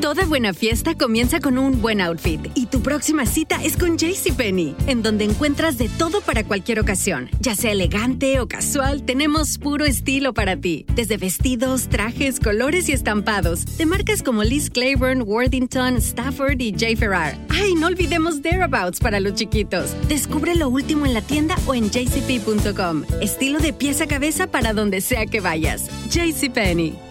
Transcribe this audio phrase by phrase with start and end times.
[0.00, 4.74] Toda buena fiesta comienza con un buen outfit y tu próxima cita es con JCPenney,
[4.86, 7.28] en donde encuentras de todo para cualquier ocasión.
[7.40, 10.86] Ya sea elegante o casual, tenemos puro estilo para ti.
[10.94, 16.96] Desde vestidos, trajes, colores y estampados, de marcas como Liz Claiborne, Worthington, Stafford y J.
[16.96, 17.36] Ferrar.
[17.50, 19.94] ¡Ay, no olvidemos Thereabouts para los chiquitos!
[20.08, 23.04] Descubre lo último en la tienda o en jcp.com.
[23.20, 25.90] Estilo de pieza a cabeza para donde sea que vayas.
[26.08, 27.09] JCPenney.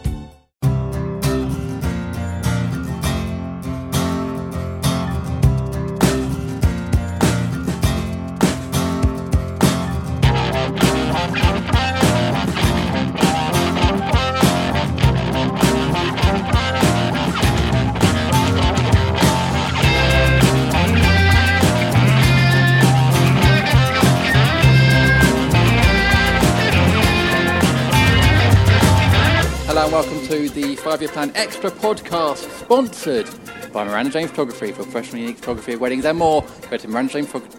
[30.61, 33.29] The Five Year Plan Extra podcast, sponsored
[33.71, 36.43] by Miranda James Photography for professional unique photography of weddings and more.
[36.69, 37.55] Go to Miranda James, Photog-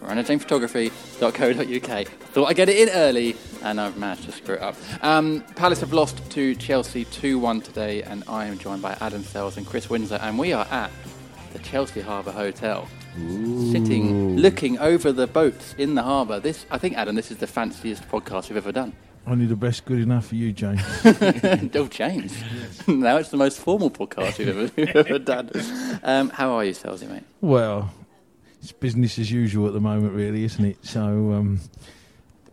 [0.00, 2.06] MirandaJamesPhotography.co.uk.
[2.08, 4.74] Thought I'd get it in early, and I've managed to screw it up.
[5.02, 9.22] Um, Palace have lost to Chelsea 2 1 today, and I am joined by Adam
[9.22, 10.90] Sells and Chris Windsor, and we are at
[11.52, 12.88] the Chelsea Harbour Hotel.
[13.14, 16.40] Sitting, looking over the boats in the harbour.
[16.40, 18.94] This, I think, Adam, this is the fanciest podcast we've ever done.
[19.26, 20.80] Only the best good enough for you, James.
[21.74, 22.34] Oh, James.
[22.88, 25.50] now it's the most formal podcast we've ever, we've ever done.
[26.02, 27.22] Um, how are you, Sellsy, mate?
[27.40, 27.92] well,
[28.60, 30.84] it's business as usual at the moment, really, isn't it?
[30.84, 31.60] So um,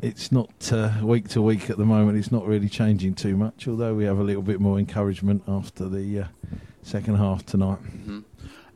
[0.02, 2.18] it's not uh, week to week at the moment.
[2.18, 5.88] It's not really changing too much, although we have a little bit more encouragement after
[5.90, 6.26] the uh,
[6.84, 7.80] second half tonight.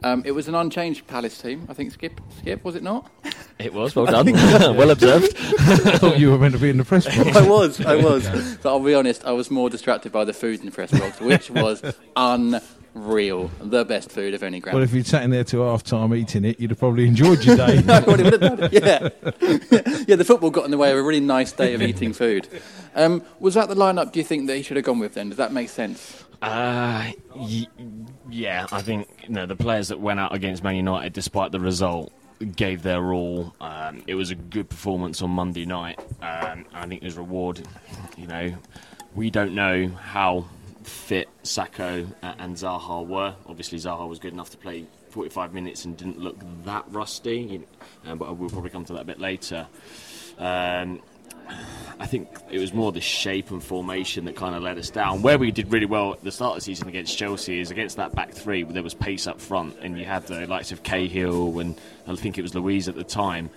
[0.04, 1.66] Um, it was an unchanged Palace team.
[1.70, 3.10] I think Skip, Skip was it not?
[3.58, 5.34] It was well done, well observed.
[5.38, 7.36] I thought you were meant to be in the press box.
[7.38, 8.28] I was, I was.
[8.62, 11.22] But I'll be honest, I was more distracted by the food in the press box,
[11.22, 11.82] which was
[12.18, 13.50] unreal.
[13.62, 14.76] The best food of any ground.
[14.76, 17.44] Well, if you'd sat in there till half time eating it, you'd have probably enjoyed
[17.46, 17.78] your day.
[17.88, 18.70] I probably would have done.
[18.74, 19.10] Yeah,
[20.06, 20.16] yeah.
[20.18, 22.50] The football got in the way of a really nice day of eating food.
[22.94, 24.12] Um, was that the lineup?
[24.12, 25.14] Do you think that he should have gone with?
[25.14, 26.23] Then does that make sense?
[26.44, 27.68] Uh, y-
[28.30, 31.60] yeah, I think you know the players that went out against Man United, despite the
[31.60, 32.12] result,
[32.56, 33.54] gave their all.
[33.62, 36.00] Um, it was a good performance on Monday night.
[36.22, 37.62] Um, I think there's reward.
[38.18, 38.56] You know,
[39.16, 40.46] we don't know how
[40.84, 43.34] fit Sakho and Zaha were.
[43.48, 47.64] Obviously, Zaha was good enough to play 45 minutes and didn't look that rusty.
[48.06, 49.66] Uh, but we'll probably come to that a bit later.
[50.38, 51.02] Um,
[52.00, 55.22] I think it was more the shape and formation that kind of let us down.
[55.22, 57.98] Where we did really well at the start of the season against Chelsea is against
[57.98, 60.84] that back three, where there was pace up front, and you had the likes of
[60.84, 63.50] Cahill and I think it was Luiz at the time.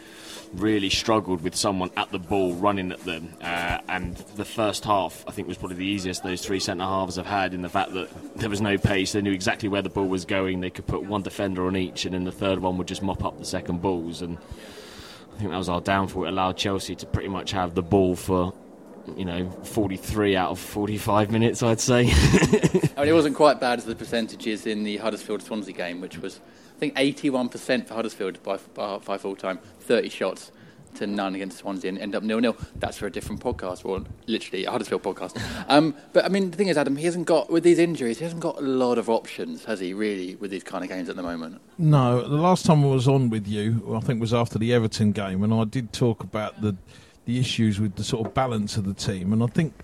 [0.54, 5.24] Really struggled with someone at the ball running at them, uh, and the first half
[5.26, 7.94] I think was probably the easiest those three centre halves have had in the fact
[7.94, 9.12] that there was no pace.
[9.12, 10.60] They knew exactly where the ball was going.
[10.60, 13.24] They could put one defender on each, and then the third one would just mop
[13.24, 14.38] up the second balls and.
[15.36, 16.24] I think that was our downfall.
[16.24, 18.54] It allowed Chelsea to pretty much have the ball for,
[19.18, 22.08] you know, 43 out of 45 minutes, I'd say.
[22.96, 26.16] I mean, it wasn't quite bad as the percentages in the Huddersfield Swansea game, which
[26.16, 26.40] was,
[26.76, 30.52] I think, 81% for Huddersfield by, by, by full time, 30 shots
[30.96, 32.56] to none against Swansea and end up nil nil.
[32.76, 35.40] That's for a different podcast, or literally a Huddersfield podcast.
[35.68, 38.24] Um, but I mean, the thing is, Adam, he hasn't got, with these injuries, he
[38.24, 41.16] hasn't got a lot of options, has he, really, with these kind of games at
[41.16, 41.60] the moment?
[41.76, 45.10] No, the last time I was on with you, I think was after the Everton
[45.12, 46.76] game, and I did talk about the
[47.24, 49.74] the issues with the sort of balance of the team, and I think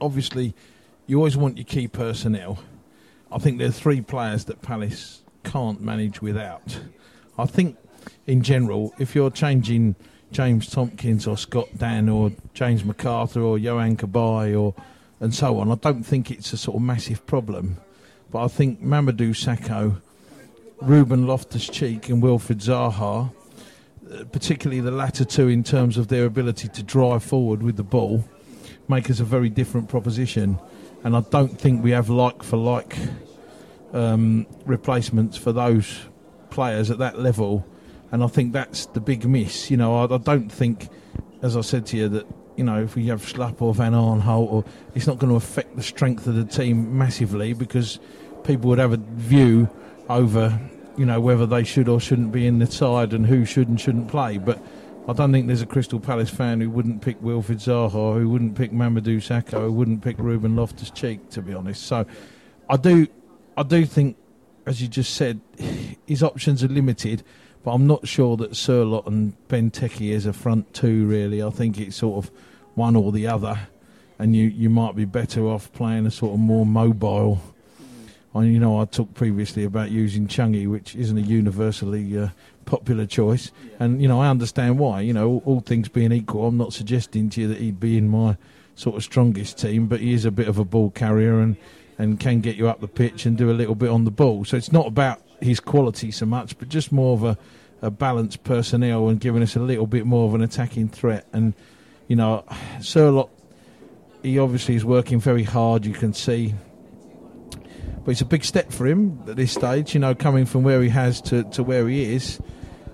[0.00, 0.54] obviously
[1.06, 2.60] you always want your key personnel.
[3.32, 6.80] I think there are three players that Palace can't manage without.
[7.36, 7.76] I think
[8.26, 9.96] in general, if you're changing
[10.32, 14.74] James Tomkins or Scott Dann or James McArthur or Yohan Cabaye or
[15.20, 17.76] and so on, I don't think it's a sort of massive problem.
[18.30, 20.00] But I think Mamadou Sakho
[20.80, 23.30] Ruben Loftus Cheek and Wilfried Zaha,
[24.10, 27.82] uh, particularly the latter two in terms of their ability to drive forward with the
[27.82, 28.24] ball,
[28.88, 30.58] make us a very different proposition.
[31.04, 32.96] And I don't think we have like for like
[33.92, 36.00] um, replacements for those
[36.48, 37.66] players at that level.
[38.12, 39.70] And I think that's the big miss.
[39.70, 40.88] You know, I, I don't think,
[41.42, 42.26] as I said to you, that
[42.56, 44.64] you know if we have Schlupp or Van Aanholt, or
[44.94, 48.00] it's not going to affect the strength of the team massively because
[48.44, 49.68] people would have a view
[50.08, 50.58] over,
[50.96, 53.80] you know, whether they should or shouldn't be in the side and who should and
[53.80, 54.38] shouldn't play.
[54.38, 54.60] But
[55.08, 58.54] I don't think there's a Crystal Palace fan who wouldn't pick Wilfried Zaha, who wouldn't
[58.54, 61.84] pick Mamadou Sakho, who wouldn't pick Ruben Loftus Cheek, to be honest.
[61.84, 62.06] So
[62.68, 63.06] I do,
[63.56, 64.16] I do think,
[64.66, 65.40] as you just said,
[66.06, 67.22] his options are limited.
[67.62, 71.06] But I'm not sure that Sørloth and Benteke is a front two.
[71.06, 72.30] Really, I think it's sort of
[72.74, 73.58] one or the other,
[74.18, 77.40] and you, you might be better off playing a sort of more mobile.
[78.34, 82.28] I, you know, I talked previously about using Chungy, which isn't a universally uh,
[82.64, 85.02] popular choice, and you know I understand why.
[85.02, 87.98] You know, all, all things being equal, I'm not suggesting to you that he'd be
[87.98, 88.38] in my
[88.74, 91.56] sort of strongest team, but he is a bit of a ball carrier and
[91.98, 94.42] and can get you up the pitch and do a little bit on the ball.
[94.46, 97.38] So it's not about his quality so much, but just more of a,
[97.82, 101.26] a balanced personnel and giving us a little bit more of an attacking threat.
[101.32, 101.54] And
[102.08, 102.44] you know,
[102.78, 103.30] Sørloth,
[104.22, 105.86] he obviously is working very hard.
[105.86, 106.54] You can see.
[108.04, 110.82] But it's a big step for him at this stage, you know, coming from where
[110.82, 112.40] he has to, to where he is.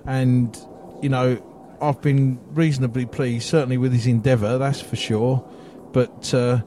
[0.05, 0.57] And,
[1.01, 1.41] you know,
[1.81, 5.49] I've been reasonably pleased, certainly with his endeavour, that's for sure.
[5.93, 6.63] But uh,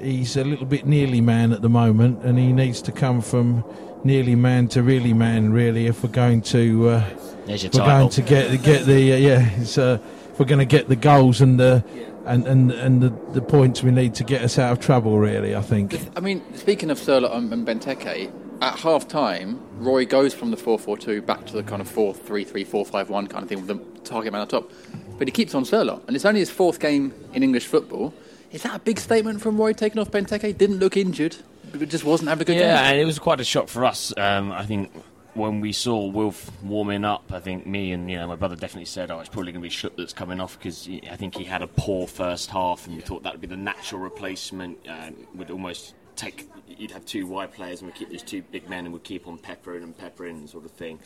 [0.00, 3.64] he's a little bit nearly man at the moment, and he needs to come from
[4.04, 7.10] nearly man to really man, really, if we're going to uh,
[7.46, 7.70] we're title.
[7.70, 9.98] going to get get the uh, yeah, it's, uh,
[10.30, 11.84] if we're going to get the goals and the
[12.26, 15.18] and and and the, the points we need to get us out of trouble.
[15.18, 15.98] Really, I think.
[16.16, 20.56] I mean, speaking of Sørloth and, and Benteke, at half time, Roy goes from the
[20.56, 23.42] 4 4 2 back to the kind of 4 3 3 4 5 1 kind
[23.42, 24.70] of thing with the target man on top.
[25.18, 28.14] But he keeps on Sørloth, and it's only his fourth game in English football.
[28.50, 30.56] Is that a big statement from Roy taking off Benteke?
[30.56, 31.36] Didn't look injured,
[31.72, 32.92] but just wasn't having a good Yeah, game.
[32.92, 34.12] and it was quite a shock for us.
[34.16, 34.90] Um, I think
[35.34, 38.84] when we saw Wilf warming up, I think me and you know my brother definitely
[38.86, 41.44] said, "Oh, it's probably going to be Schlupp that's coming off," because I think he
[41.44, 44.78] had a poor first half, and we thought that would be the natural replacement.
[44.86, 48.68] And would almost take you'd have two wide players, and we keep these two big
[48.70, 50.98] men, and we'd keep on peppering and peppering, sort of thing.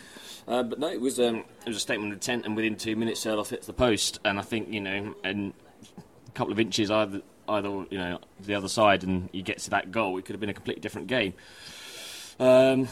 [0.47, 2.97] Uh, but no, it was um, it was a statement of intent, and within two
[2.97, 5.55] minutes, Sørloth hits the post, and I think you know, and
[6.27, 9.71] a couple of inches either either you know the other side, and he gets to
[9.71, 11.35] that goal, it could have been a completely different game.
[12.39, 12.89] Um,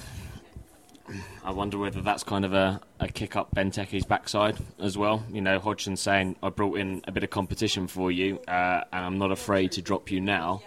[1.44, 5.24] I wonder whether that's kind of a, a kick up Benteke's backside as well.
[5.32, 9.04] You know, Hodgson saying, I brought in a bit of competition for you, uh, and
[9.04, 10.62] I'm not afraid to drop you now.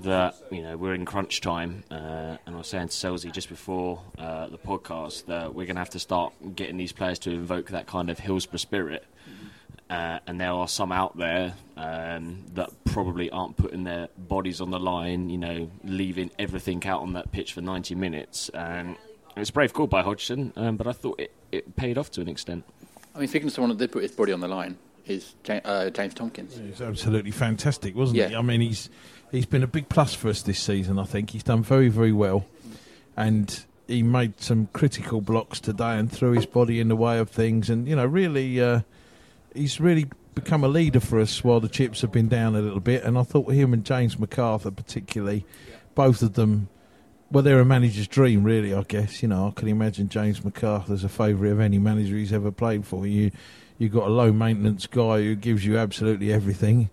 [0.00, 1.84] That, you know, we're in crunch time.
[1.90, 5.76] Uh, and I was saying to Sellsy just before uh, the podcast that we're going
[5.76, 9.04] to have to start getting these players to invoke that kind of Hillsborough spirit.
[9.92, 14.70] Uh, and there are some out there um, that probably aren't putting their bodies on
[14.70, 18.50] the line, you know, leaving everything out on that pitch for 90 minutes.
[18.54, 18.96] Um,
[19.36, 22.10] it was a brave call by Hodgson, um, but I thought it, it paid off
[22.12, 22.64] to an extent.
[23.14, 25.60] I mean, speaking of someone that did put his body on the line, is James,
[25.66, 26.56] uh, James Tomkins.
[26.56, 28.34] He was absolutely fantastic, wasn't he?
[28.34, 28.88] I mean, he's
[29.30, 30.98] he's been a big plus for us this season.
[30.98, 32.46] I think he's done very very well,
[33.14, 37.28] and he made some critical blocks today and threw his body in the way of
[37.28, 37.68] things.
[37.68, 38.82] And you know, really, uh,
[39.54, 42.80] he's really become a leader for us while the chips have been down a little
[42.80, 43.04] bit.
[43.04, 45.44] And I thought him and James McArthur, particularly,
[45.94, 46.68] both of them.
[47.30, 48.74] Well, they're a manager's dream, really.
[48.74, 49.48] I guess you know.
[49.48, 53.06] I can imagine James McArthur's a favourite of any manager he's ever played for.
[53.06, 53.30] You,
[53.78, 56.90] you've got a low maintenance guy who gives you absolutely everything.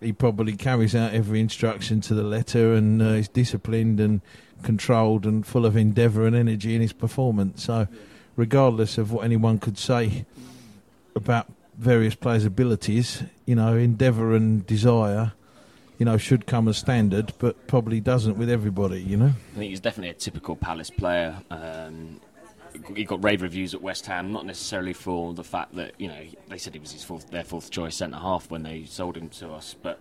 [0.00, 4.20] He probably carries out every instruction to the letter and uh, is disciplined and
[4.62, 7.64] controlled and full of endeavour and energy in his performance.
[7.64, 7.88] So,
[8.36, 10.24] regardless of what anyone could say
[11.14, 11.48] about
[11.78, 15.32] various players' abilities, you know, endeavour and desire,
[15.98, 19.32] you know, should come as standard, but probably doesn't with everybody, you know.
[19.54, 21.36] I think he's definitely a typical Palace player.
[21.50, 22.20] Um,
[22.94, 26.20] he got rave reviews at West Ham, not necessarily for the fact that you know
[26.48, 29.28] they said he was his fourth, their fourth choice centre half when they sold him
[29.30, 30.00] to us, but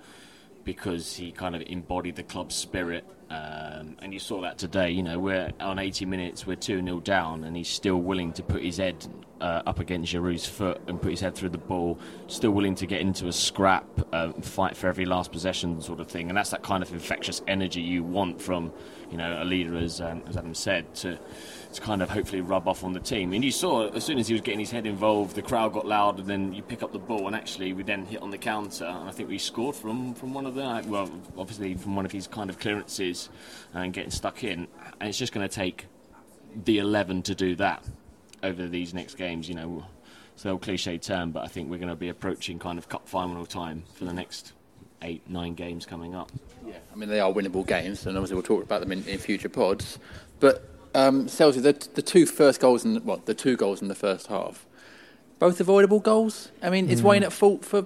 [0.67, 3.05] because he kind of embodied the club's spirit.
[3.29, 4.91] Um, and you saw that today.
[4.91, 8.43] You know, we're on 80 minutes, we're 2 0 down, and he's still willing to
[8.43, 9.07] put his head
[9.39, 11.97] uh, up against Giroud's foot and put his head through the ball,
[12.27, 16.07] still willing to get into a scrap, uh, fight for every last possession, sort of
[16.09, 16.27] thing.
[16.27, 18.73] And that's that kind of infectious energy you want from,
[19.09, 21.17] you know, a leader, as, um, as Adam said, to
[21.77, 23.33] to kind of hopefully rub off on the team.
[23.33, 25.85] And you saw as soon as he was getting his head involved, the crowd got
[25.85, 28.37] loud, and then you pick up the ball, and actually we then hit on the
[28.37, 32.05] counter, and I think we scored from from one of the well, obviously from one
[32.05, 33.29] of his kind of clearances
[33.73, 34.67] and getting stuck in.
[34.99, 35.85] And it's just going to take
[36.65, 37.83] the eleven to do that
[38.43, 39.47] over these next games.
[39.47, 39.85] You know,
[40.33, 43.07] it's old cliche term, but I think we're going to be approaching kind of cup
[43.07, 44.53] final time for the next
[45.03, 46.31] eight nine games coming up.
[46.67, 49.19] Yeah, I mean they are winnable games, and obviously we'll talk about them in, in
[49.19, 49.99] future pods.
[50.39, 53.95] But um, Sellsy, the, the two first goals in well, the two goals in the
[53.95, 54.65] first half,
[55.37, 56.51] both avoidable goals.
[56.61, 57.85] I mean, is Wayne at fault for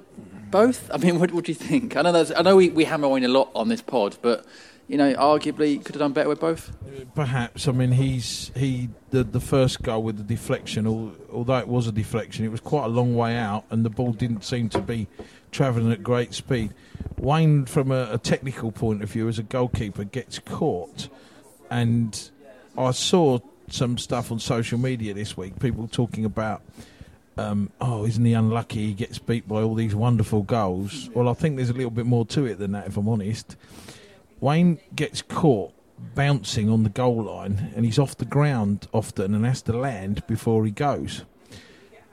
[0.50, 0.90] both?
[0.94, 1.98] I mean, what, what do you think?
[1.98, 4.46] I know that's, I know we, we hammer Wayne a lot on this pod, but
[4.88, 6.76] you know, arguably could have done better with both.
[7.14, 7.68] Perhaps.
[7.68, 10.88] I mean, he's he the the first goal with the deflection.
[10.88, 14.14] Although it was a deflection, it was quite a long way out, and the ball
[14.14, 15.08] didn't seem to be
[15.52, 16.74] travelling at great speed.
[17.18, 21.10] Wayne, from a, a technical point of view, as a goalkeeper, gets caught,
[21.70, 22.31] and
[22.78, 25.60] I saw some stuff on social media this week.
[25.60, 26.62] People talking about
[27.38, 28.88] um, oh, isn't he unlucky?
[28.88, 31.10] He gets beat by all these wonderful goals.
[31.14, 33.56] Well, I think there's a little bit more to it than that, if I'm honest.
[34.40, 35.74] Wayne gets caught
[36.16, 40.26] bouncing on the goal line, and he's off the ground often and has to land
[40.28, 41.24] before he goes.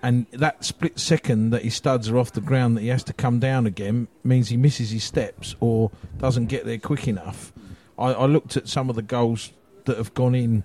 [0.03, 3.13] And that split second that his studs are off the ground, that he has to
[3.13, 7.53] come down again, means he misses his steps or doesn't get there quick enough.
[7.99, 9.51] I, I looked at some of the goals
[9.89, 10.63] that have gone in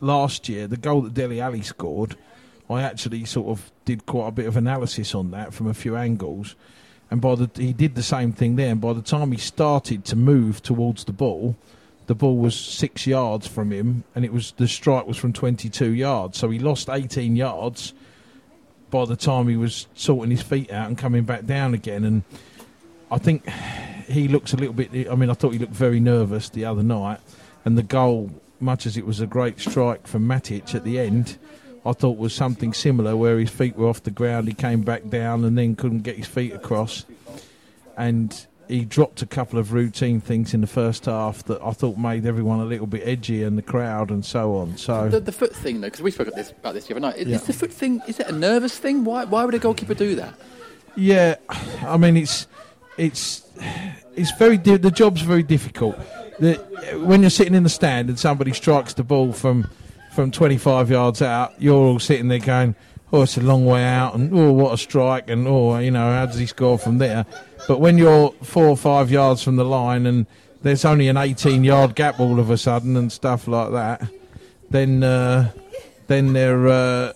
[0.00, 0.66] last year.
[0.66, 2.16] The goal that Dele Alli scored,
[2.68, 5.96] I actually sort of did quite a bit of analysis on that from a few
[5.96, 6.56] angles.
[7.10, 8.70] And by the he did the same thing there.
[8.70, 11.56] And by the time he started to move towards the ball,
[12.06, 15.92] the ball was six yards from him, and it was the strike was from 22
[15.92, 16.38] yards.
[16.38, 17.94] So he lost 18 yards
[18.90, 22.04] by the time he was sorting his feet out and coming back down again.
[22.04, 22.22] And
[23.10, 23.48] I think
[24.06, 25.10] he looks a little bit.
[25.10, 27.20] I mean, I thought he looked very nervous the other night,
[27.64, 28.30] and the goal,
[28.60, 31.38] much as it was a great strike from Matic at the end.
[31.86, 35.08] I thought was something similar where his feet were off the ground, he came back
[35.08, 37.04] down and then couldn't get his feet across.
[37.96, 41.98] And he dropped a couple of routine things in the first half that I thought
[41.98, 44.78] made everyone a little bit edgy and the crowd and so on.
[44.78, 47.00] So The, the foot thing, though, because we spoke about this, about this the other
[47.00, 47.16] night.
[47.18, 47.36] Is, Yeah.
[47.36, 48.00] is the foot thing?
[48.08, 49.04] Is it a nervous thing?
[49.04, 49.24] Why?
[49.24, 50.34] Why would a goalkeeper do that?
[50.96, 51.34] yeah,
[51.82, 52.46] I mean it's
[52.98, 53.42] it's
[54.14, 55.96] it's very di- the job's very difficult.
[56.38, 56.54] The,
[57.04, 59.68] when you're sitting in the stand and somebody strikes the ball from
[60.14, 62.74] from 25 yards out, you're all sitting there going,
[63.12, 66.10] "Oh, it's a long way out," and "Oh, what a strike!" and "Oh, you know,
[66.10, 67.26] how does he score from there?"
[67.66, 70.26] But when you're four or five yards from the line and
[70.62, 74.08] there's only an 18 yard gap all of a sudden and stuff like that,
[74.70, 75.50] then uh,
[76.06, 77.12] then they're uh,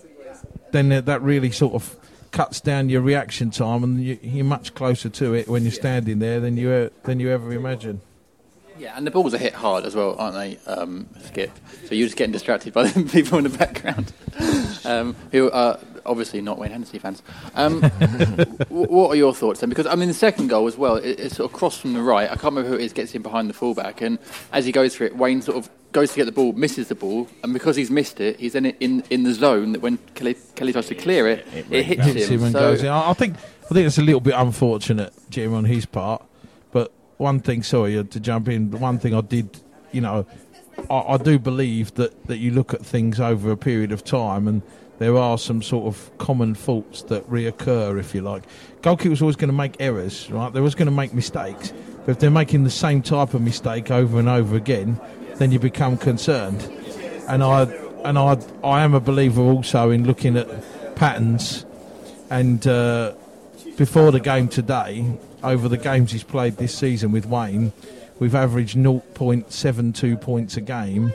[0.71, 1.95] then that- that really sort of
[2.31, 6.19] cuts down your reaction time, and you, you're much closer to it when you're standing
[6.19, 8.01] there than you e- than you ever imagine.
[8.77, 11.51] Yeah, and the balls are hit hard as well, aren't they, um, Skip?
[11.85, 14.13] So you're just getting distracted by the people in the background
[14.85, 15.77] um, who are
[16.09, 17.23] obviously not Wayne Hennessy fans.
[17.55, 19.69] Um, w- what are your thoughts then?
[19.69, 22.01] Because, I mean, the second goal as well, it, it's sort of cross from the
[22.01, 22.25] right.
[22.25, 24.01] I can't remember who it is, gets in behind the fullback.
[24.01, 24.19] And
[24.51, 26.95] as he goes for it, Wayne sort of goes to get the ball, misses the
[26.95, 27.27] ball.
[27.43, 30.73] And because he's missed it, he's then in, in the zone that when Kelly, Kelly
[30.73, 32.39] tries to clear it, it, hits Hits him.
[32.39, 32.89] him and so, goes in.
[32.89, 33.35] I I think
[33.69, 36.23] I think it's a little bit unfortunate, Jim, on his part.
[36.71, 39.59] But one thing, sorry uh, to jump in, but one thing I did,
[39.91, 40.25] you know,
[40.89, 44.47] I, I do believe that, that you look at things over a period of time
[44.47, 44.61] and
[44.99, 48.43] there are some sort of common faults that reoccur, if you like.
[48.81, 50.53] Goalkeepers always going to make errors, right?
[50.53, 51.73] They're always going to make mistakes.
[52.05, 54.99] But if they're making the same type of mistake over and over again,
[55.35, 56.61] then you become concerned.
[57.27, 57.63] And I
[58.05, 60.47] and I I am a believer also in looking at
[60.95, 61.65] patterns
[62.29, 63.13] and uh,
[63.77, 67.73] before the game today, over the games he's played this season with Wayne,
[68.19, 71.13] we've averaged 0.72 points a game.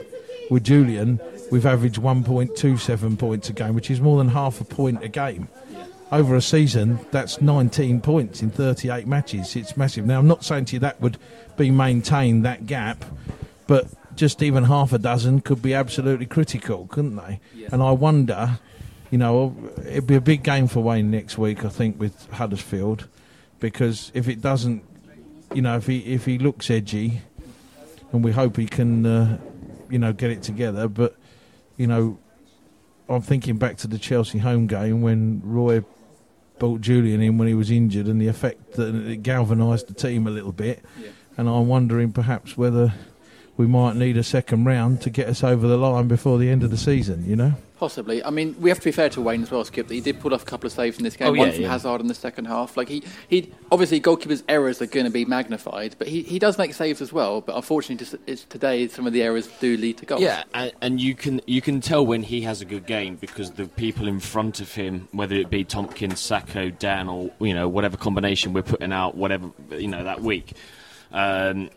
[0.51, 1.19] With Julian,
[1.51, 5.47] we've averaged 1.27 points a game, which is more than half a point a game.
[6.11, 9.55] Over a season, that's 19 points in 38 matches.
[9.55, 10.05] It's massive.
[10.05, 11.17] Now, I'm not saying to you that would
[11.57, 13.03] be maintained, that gap,
[13.67, 17.39] but just even half a dozen could be absolutely critical, couldn't they?
[17.71, 18.59] And I wonder,
[19.11, 23.07] you know, it'd be a big game for Wayne next week, I think, with Huddersfield,
[23.59, 24.83] because if it doesn't,
[25.53, 27.21] you know, if he if he looks edgy,
[28.11, 29.37] and we hope he can, uh,
[29.89, 31.15] you know, get it together, but
[31.77, 32.17] you know,
[33.07, 35.83] I'm thinking back to the Chelsea home game when Roy
[36.57, 40.27] brought Julian in when he was injured, and the effect that it galvanised the team
[40.27, 40.83] a little bit,
[41.37, 42.93] and I'm wondering perhaps whether
[43.57, 46.63] we might need a second round to get us over the line before the end
[46.63, 47.25] of the season.
[47.27, 47.53] You know.
[47.77, 48.23] Possibly.
[48.23, 50.21] I mean, we have to be fair to Wayne as well, Skip, that he did
[50.21, 51.27] pull off a couple of saves in this game.
[51.27, 51.71] Oh, yeah, one from yeah.
[51.71, 52.77] Hazard in the second half.
[52.77, 56.57] Like he, he obviously goalkeepers' errors are going to be magnified, but he, he does
[56.57, 57.41] make saves as well.
[57.41, 60.21] But unfortunately, just, it's today some of the errors do lead to goals.
[60.21, 63.51] Yeah, and, and you can you can tell when he has a good game because
[63.51, 67.67] the people in front of him, whether it be Tomkins, Sakho, Dann, or you know
[67.67, 70.53] whatever combination we're putting out, whatever you know that week,
[71.11, 71.69] um,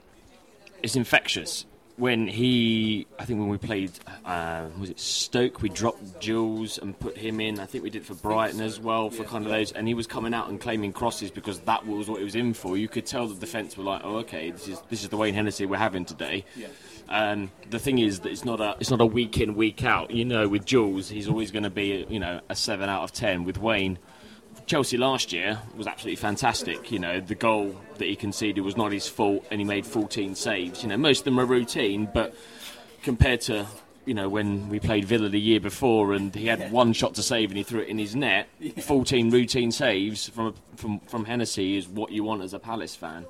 [0.80, 1.64] it's infectious.
[1.98, 3.90] When he, I think when we played,
[4.24, 5.62] uh, was it Stoke?
[5.62, 7.58] We dropped Jules and put him in.
[7.58, 10.06] I think we did for Brighton as well for kind of those, and he was
[10.06, 12.76] coming out and claiming crosses because that was what he was in for.
[12.76, 15.34] You could tell the defence were like, "Oh, okay, this is this is the Wayne
[15.34, 16.44] Hennessy we're having today."
[17.08, 20.12] Um, the thing is that it's not a it's not a week in week out.
[20.12, 23.12] You know, with Jules, he's always going to be you know a seven out of
[23.12, 23.42] ten.
[23.44, 23.98] With Wayne,
[24.68, 26.92] Chelsea last year was absolutely fantastic.
[26.92, 30.34] You know, the goal that he conceded was not his fault, and he made 14
[30.34, 30.82] saves.
[30.82, 32.34] You know, most of them are routine, but
[33.02, 33.66] compared to
[34.04, 37.22] you know when we played Villa the year before, and he had one shot to
[37.22, 38.48] save and he threw it in his net,
[38.82, 43.24] 14 routine saves from from from Hennessy is what you want as a Palace fan.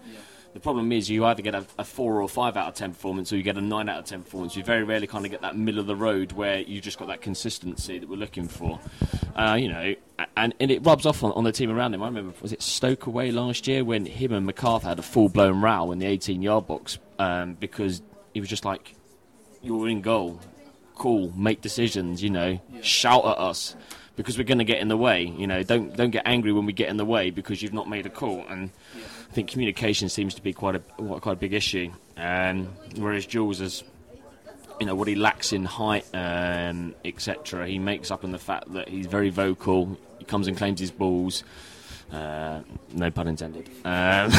[0.58, 3.32] The problem is you either get a, a, four or five out of ten performance,
[3.32, 4.56] or you get a nine out of ten performance.
[4.56, 7.06] You very rarely kind of get that middle of the road where you just got
[7.06, 8.80] that consistency that we're looking for.
[9.36, 9.94] Uh, you know,
[10.36, 12.02] and, and it rubs off on, on, the team around him.
[12.02, 15.28] I remember was it Stoke away last year when him and McArthur had a full
[15.28, 18.02] blown row in the 18 yard box um, because
[18.34, 18.96] he was just like,
[19.62, 20.40] "You're in goal,
[20.96, 22.80] cool, make decisions, you know, yeah.
[22.82, 23.76] shout at us."
[24.16, 25.62] Because we're going to get in the way, you know.
[25.62, 28.10] Don't don't get angry when we get in the way because you've not made a
[28.10, 28.44] call.
[28.48, 28.72] And
[29.38, 30.80] think communication seems to be quite a
[31.20, 31.92] quite a big issue.
[32.16, 32.66] Um,
[32.96, 33.84] whereas Jules is,
[34.80, 37.68] you know, what he lacks in height, um, etc.
[37.68, 39.96] He makes up in the fact that he's very vocal.
[40.18, 41.44] He comes and claims his balls.
[42.10, 43.70] Uh, no pun intended.
[43.84, 44.32] Um,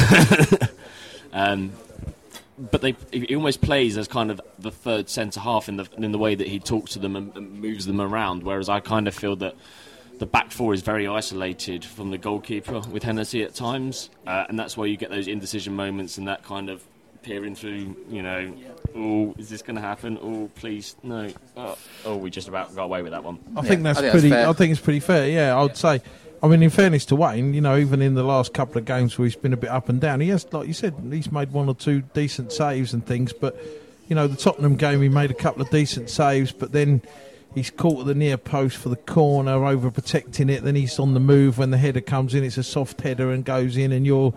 [1.32, 1.72] um,
[2.58, 6.12] but they, he almost plays as kind of the third centre half in the in
[6.12, 8.42] the way that he talks to them and, and moves them around.
[8.42, 9.54] Whereas I kind of feel that
[10.20, 14.58] the back four is very isolated from the goalkeeper with Hennessy at times, uh, and
[14.58, 16.84] that's why you get those indecision moments and that kind of
[17.22, 18.54] peering through, you know,
[18.94, 20.18] oh, is this going to happen?
[20.22, 21.30] Oh, please, no.
[21.56, 23.38] Oh, oh, we just about got away with that one.
[23.56, 24.28] I think that's I think pretty.
[24.28, 25.26] That's I think it's pretty fair.
[25.28, 26.02] Yeah, I'd say.
[26.42, 29.18] I mean, in fairness to Wayne, you know, even in the last couple of games
[29.18, 31.52] where he's been a bit up and down, he has, like you said, he's made
[31.52, 33.32] one or two decent saves and things.
[33.32, 33.58] But
[34.08, 37.00] you know, the Tottenham game, he made a couple of decent saves, but then
[37.54, 40.62] He's caught at the near post for the corner, over protecting it.
[40.62, 42.44] Then he's on the move when the header comes in.
[42.44, 44.32] It's a soft header and goes in, and you're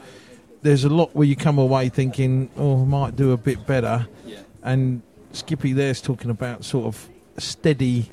[0.64, 4.08] there's a lot where you come away thinking, oh, I might do a bit better.
[4.26, 4.40] Yeah.
[4.64, 5.02] And
[5.34, 8.10] Skippy there's talking about sort of steadiness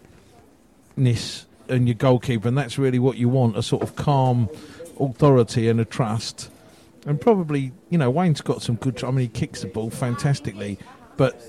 [1.68, 4.48] and your goalkeeper, and that's really what you want a sort of calm
[4.98, 6.50] authority and a trust.
[7.06, 9.02] And probably, you know, Wayne's got some good.
[9.02, 10.78] I mean, he kicks the ball fantastically,
[11.16, 11.40] but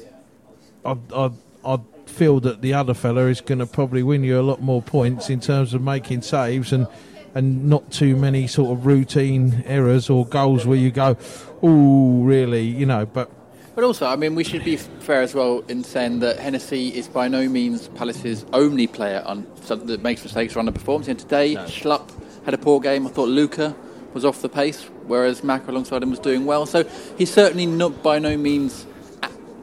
[0.86, 1.34] I'd, I'd,
[1.66, 4.82] I'd feel that the other fella is going to probably win you a lot more
[4.82, 6.88] points in terms of making saves and
[7.34, 11.18] and not too many sort of routine errors or goals where you go,
[11.64, 13.06] oh, really, you know.
[13.06, 13.32] But
[13.74, 17.08] but also, I mean, we should be fair as well in saying that Hennessy is
[17.08, 21.08] by no means Palace's only player on that makes mistakes or underperforms.
[21.08, 21.64] And today, no.
[21.64, 22.12] Schlupp
[22.44, 23.08] had a poor game.
[23.08, 23.74] I thought Luka
[24.14, 26.66] was off the pace, whereas Mac alongside him was doing well.
[26.66, 26.84] So
[27.18, 28.86] he's certainly not by no means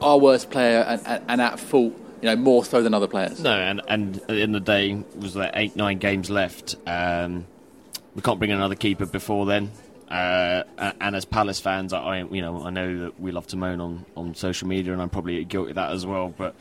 [0.01, 3.39] our worst player and, and, and at fault you know, more so than other players.
[3.39, 6.75] No, and, and at the end of the day, was there eight, nine games left.
[6.85, 7.45] Um,
[8.15, 9.71] we can't bring another keeper before then.
[10.09, 10.63] Uh,
[10.99, 14.05] and as Palace fans, I, you know, I know that we love to moan on,
[14.17, 16.33] on social media, and I'm probably guilty of that as well.
[16.35, 16.55] But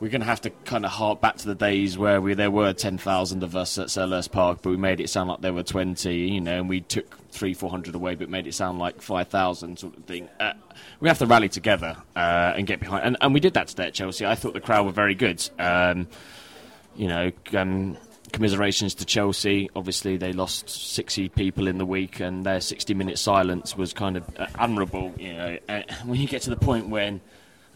[0.00, 2.50] we're going to have to kind of hark back to the days where we there
[2.50, 5.62] were 10,000 of us at Selhurst Park, but we made it sound like there were
[5.62, 9.78] 20, you know, and we took three, 400 away, but made it sound like 5,000
[9.78, 10.28] sort of thing.
[10.40, 10.52] Uh,
[11.00, 13.04] we have to rally together uh, and get behind.
[13.04, 14.24] And, and, we did that today at Chelsea.
[14.24, 15.46] I thought the crowd were very good.
[15.58, 16.06] Um,
[16.96, 17.96] you know, um,
[18.32, 19.70] commiserations to Chelsea.
[19.74, 24.16] Obviously, they lost 60 people in the week, and their 60 minute silence was kind
[24.16, 25.12] of uh, admirable.
[25.18, 27.20] You know, uh, when you get to the point when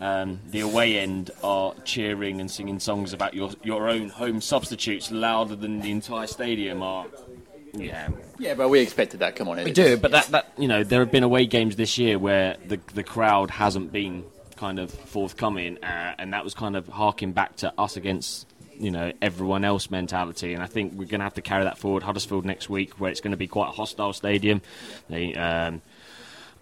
[0.01, 5.11] um, the away end are cheering and singing songs about your your own home substitutes
[5.11, 7.07] louder than the entire stadium are.
[7.81, 9.37] Yeah, yeah, but we expected that.
[9.37, 9.65] Come on, in.
[9.65, 9.97] we do.
[9.97, 13.03] But that, that you know, there have been away games this year where the the
[13.03, 14.25] crowd hasn't been
[14.57, 18.47] kind of forthcoming, uh, and that was kind of harking back to us against
[18.79, 20.55] you know everyone else mentality.
[20.55, 22.03] And I think we're going to have to carry that forward.
[22.03, 24.63] Huddersfield next week, where it's going to be quite a hostile stadium.
[25.09, 25.35] They.
[25.35, 25.83] Um,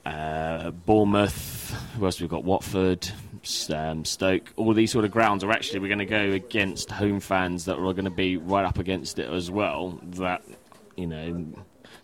[0.06, 2.44] uh, Bournemouth, who else we've got?
[2.44, 3.08] Watford,
[3.74, 7.18] um, Stoke, all these sort of grounds are actually we're going to go against home
[7.18, 9.98] fans that are going to be right up against it as well.
[10.02, 10.42] That
[10.96, 11.46] you know,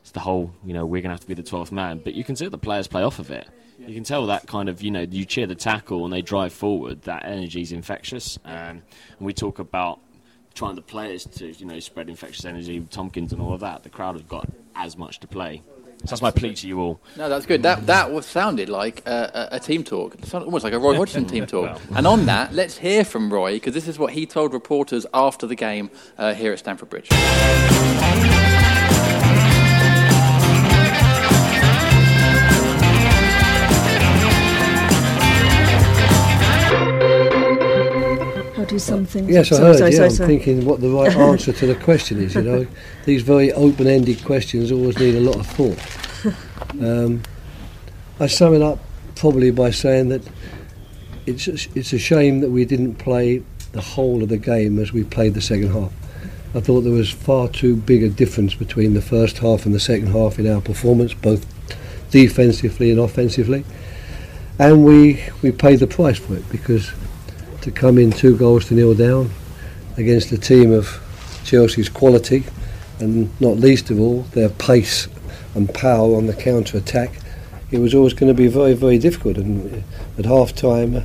[0.00, 2.14] it's the whole you know we're going to have to be the twelfth man, but
[2.14, 3.48] you can see the players play off of it.
[3.78, 6.52] You can tell that kind of you know you cheer the tackle and they drive
[6.52, 7.02] forward.
[7.02, 8.83] That energy is infectious, um, and
[9.20, 10.00] we talk about
[10.55, 13.83] trying the players to you know spread infectious energy, Tomkins and all of that.
[13.83, 15.62] The crowd have got as much to play.
[16.05, 17.00] So that's my plea to you all.
[17.16, 17.62] No, that's good.
[17.62, 20.14] That that was sounded like a, a, a team talk.
[20.16, 21.81] It sounded almost like a Roy Hodgson team talk.
[21.94, 25.46] And on that, let's hear from Roy because this is what he told reporters after
[25.46, 27.09] the game uh, here at Stamford Bridge.
[38.72, 39.28] Do something.
[39.28, 39.78] Yes, I heard.
[39.78, 42.35] Sorry, yeah, sorry, I'm thinking what the right answer to the question is.
[42.35, 42.66] You know,
[43.04, 45.78] these very open-ended questions always need a lot of thought.
[46.80, 47.22] Um,
[48.18, 48.78] I sum it up
[49.14, 50.22] probably by saying that
[51.26, 55.04] it's it's a shame that we didn't play the whole of the game as we
[55.04, 55.92] played the second half.
[56.54, 59.80] I thought there was far too big a difference between the first half and the
[59.80, 61.46] second half in our performance, both
[62.11, 63.64] defensively and offensively.
[64.58, 66.92] And we, we paid the price for it because
[67.62, 69.31] to come in two goals to nil down
[69.96, 71.01] against a team of
[71.44, 72.44] Chelsea's quality
[72.98, 75.09] and not least of all their pace
[75.55, 77.12] and power on the counter attack
[77.72, 79.38] it was always going to be very, very difficult.
[79.38, 79.83] And
[80.18, 81.03] at half time, uh,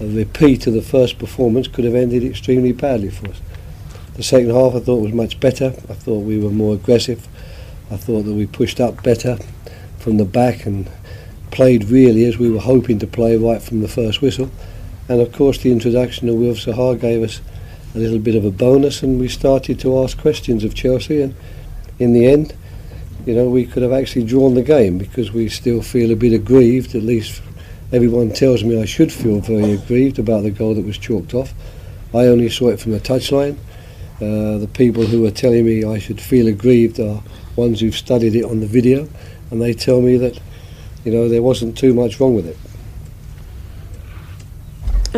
[0.00, 3.40] a repeat of the first performance could have ended extremely badly for us.
[4.14, 5.66] The second half I thought was much better.
[5.66, 7.26] I thought we were more aggressive.
[7.90, 9.38] I thought that we pushed up better
[9.98, 10.88] from the back and
[11.50, 14.50] played really as we were hoping to play right from the first whistle.
[15.08, 17.40] And of course, the introduction of Wilf Zaha gave us
[17.94, 21.22] a little bit of a bonus, and we started to ask questions of Chelsea.
[21.22, 21.34] And
[21.98, 22.54] in the end,
[23.24, 26.32] you know, we could have actually drawn the game because we still feel a bit
[26.32, 26.94] aggrieved.
[26.94, 27.42] At least
[27.92, 31.54] everyone tells me I should feel very aggrieved about the goal that was chalked off.
[32.14, 33.56] I only saw it from the touchline.
[34.16, 37.22] Uh, the people who are telling me I should feel aggrieved are
[37.56, 39.08] ones who've studied it on the video,
[39.50, 40.38] and they tell me that,
[41.04, 42.56] you know, there wasn't too much wrong with it.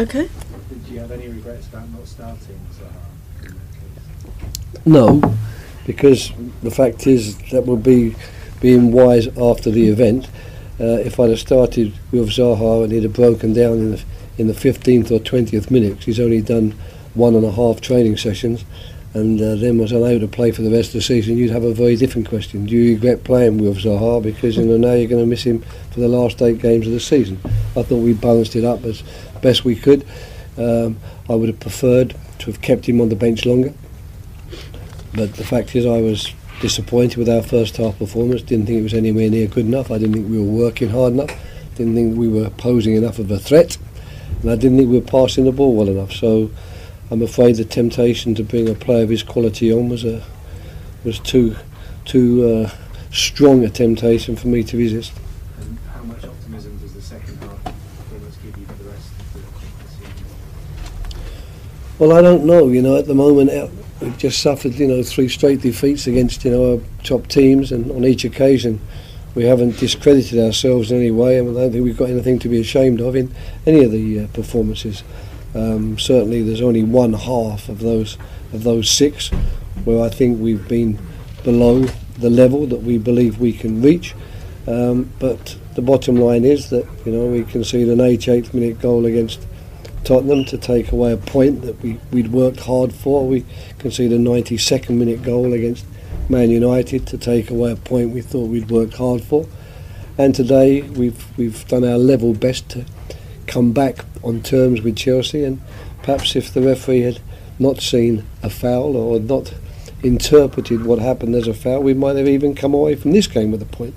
[0.00, 0.30] Okay.
[0.70, 4.86] Did you have any regrets about not starting Zaha in that case?
[4.86, 5.34] No,
[5.86, 6.32] because
[6.62, 8.16] the fact is that would be
[8.62, 10.26] being wise after the event.
[10.80, 14.02] Uh, if I'd have started with Zaha and he'd have broken down in the,
[14.38, 16.72] in the 15th or 20th minute, 'cause he's only done
[17.12, 18.64] one and a half training sessions,
[19.12, 21.64] and uh, then was unable to play for the rest of the season, you'd have
[21.64, 22.64] a very different question.
[22.64, 25.62] Do you regret playing with Zaha because you know now you're going to miss him
[25.90, 27.38] for the last eight games of the season?
[27.76, 29.02] I thought we balanced it up as
[29.42, 30.06] best we could.
[30.56, 30.98] Um,
[31.28, 33.72] I would have preferred to have kept him on the bench longer,
[35.14, 38.42] but the fact is I was disappointed with our first half performance.
[38.42, 39.90] Didn't think it was anywhere near good enough.
[39.90, 41.30] I didn't think we were working hard enough.
[41.76, 43.78] Didn't think we were posing enough of a threat,
[44.42, 46.12] and I didn't think we were passing the ball well enough.
[46.12, 46.50] So.
[47.12, 50.22] I'm afraid the temptation to bring a player of his quality on was a
[51.02, 51.56] was too
[52.04, 52.70] too uh,
[53.12, 55.12] strong a temptation for me to resist.
[55.60, 59.32] And how much optimism does the second half performance give you for the rest of
[59.34, 60.14] the season?
[62.00, 62.68] Well, I don't know.
[62.68, 63.68] You know, at the moment uh,
[64.00, 67.90] we've just suffered you know three straight defeats against you know our top teams, and
[67.90, 68.80] on each occasion
[69.34, 72.48] we haven't discredited ourselves in any way, and I don't think we've got anything to
[72.48, 73.34] be ashamed of in
[73.66, 75.04] any of the uh, performances.
[75.54, 78.16] Um, certainly, there's only one half of those
[78.54, 79.28] of those six
[79.84, 80.98] where I think we've been
[81.44, 81.82] below
[82.16, 84.14] the level that we believe we can reach.
[84.66, 89.04] Um, but the bottom line is that you know we conceded an 88th minute goal
[89.04, 89.46] against
[90.04, 93.26] Tottenham to take away a point that we we'd worked hard for.
[93.26, 93.44] We
[93.78, 95.84] conceded a 92nd minute goal against
[96.28, 99.46] Man United to take away a point we thought we'd worked hard for.
[100.16, 102.84] And today we've we've done our level best to
[103.46, 105.60] come back on terms with Chelsea, and
[106.02, 107.20] perhaps if the referee had
[107.58, 109.54] not seen a foul or not
[110.02, 113.50] interpreted what happened as a foul, we might have even come away from this game
[113.50, 113.94] with a point.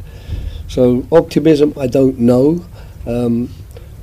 [0.68, 2.66] So optimism, I don't know.
[3.06, 3.50] Um,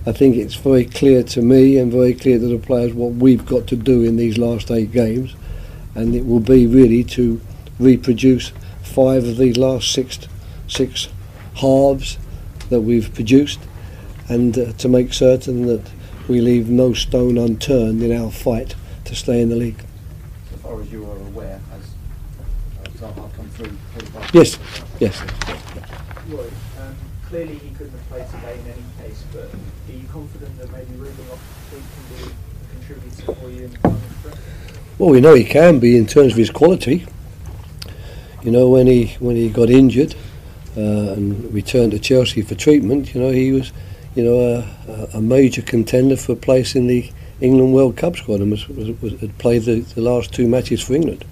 [0.07, 3.45] I think it's very clear to me and very clear to the players what we've
[3.45, 5.35] got to do in these last eight games,
[5.95, 7.41] and it will be really to
[7.79, 10.19] reproduce five of the last six
[10.67, 11.09] six
[11.57, 12.17] halves
[12.71, 13.61] that we've produced,
[14.29, 15.91] and uh, to make certain that
[16.29, 19.85] we leave no stone unturned in our fight to stay in the league.
[20.55, 24.25] As far as you are aware, has uh, Zaha come through pretty far?
[24.33, 24.59] Yes,
[24.99, 25.23] yes.
[27.27, 30.95] Clearly he couldn't have played today in any case, but are you confident that maybe
[30.97, 34.39] Ruben Loftus-Cheek can be a contributor for you in the final?
[34.99, 37.07] Well, we know he can be in terms of his quality.
[38.43, 40.15] You know, when he when he got injured
[40.77, 43.73] uh, and returned to Chelsea for treatment, you know, he was,
[44.15, 48.51] you know, a, a major contender for place in the England World Cup squad and
[48.51, 51.25] was, was, was had played the, the last two matches for England.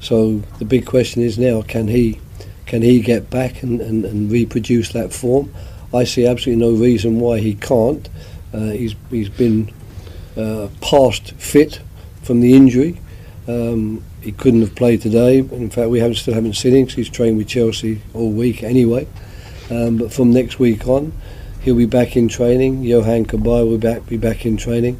[0.00, 2.20] So the big question is now, can he
[2.66, 5.52] can he get back and, and, and reproduce that form?
[5.92, 8.08] I see absolutely no reason why he can't.
[8.52, 9.72] Uh, he's he's been
[10.36, 11.80] uh, past fit
[12.22, 13.00] from the injury.
[13.46, 15.38] Um, he couldn't have played today.
[15.38, 18.62] In fact, we haven't still haven't seen him 'cause he's trained with Chelsea all week
[18.62, 19.06] anyway.
[19.70, 21.12] Um, but from next week on,
[21.60, 22.82] he'll be back in training.
[22.82, 24.98] Yohan Cabaye will be back, be back in training.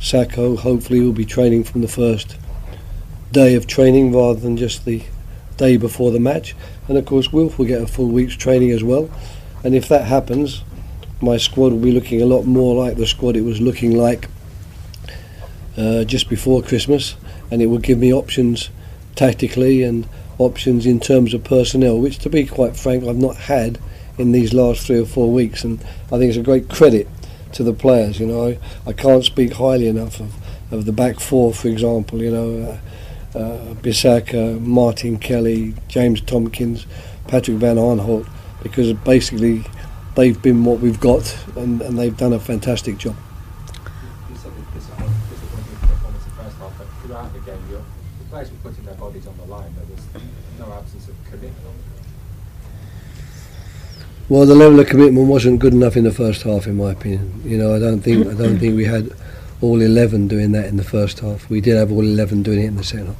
[0.00, 2.36] Sakho hopefully will be training from the first
[3.32, 5.02] day of training rather than just the
[5.56, 6.54] day before the match.
[6.88, 9.10] And of course, Wilf will get a full week's training as well.
[9.64, 10.62] And if that happens,
[11.20, 14.28] my squad will be looking a lot more like the squad it was looking like
[15.76, 17.16] uh, just before Christmas,
[17.50, 18.70] and it will give me options
[19.14, 23.78] tactically and options in terms of personnel, which, to be quite frank, I've not had
[24.18, 27.08] in these last three or four weeks, and I think it's a great credit
[27.52, 28.20] to the players.
[28.20, 30.34] You know, I, I can't speak highly enough of,
[30.72, 32.22] of the back four, for example.
[32.22, 32.78] You know, uh,
[33.36, 36.86] uh, Bissaka, Martin Kelly, James Tomkins,
[37.28, 38.28] Patrick Van Aanholt,
[38.62, 39.64] because basically
[40.14, 43.16] they've been what we've got, and, and they've done a fantastic job.
[44.30, 47.82] You said that this disappointing performance in the first half, but throughout the game, your,
[48.18, 49.74] the players were putting their bodies on the line.
[49.76, 50.06] There was
[50.58, 51.82] no absence of commitment on the
[54.28, 57.42] Well, the level of commitment wasn't good enough in the first half, in my opinion.
[57.44, 59.10] You know, I don't think I don't think we had
[59.60, 61.48] all eleven doing that in the first half.
[61.48, 63.16] We did have all eleven doing it in the second half.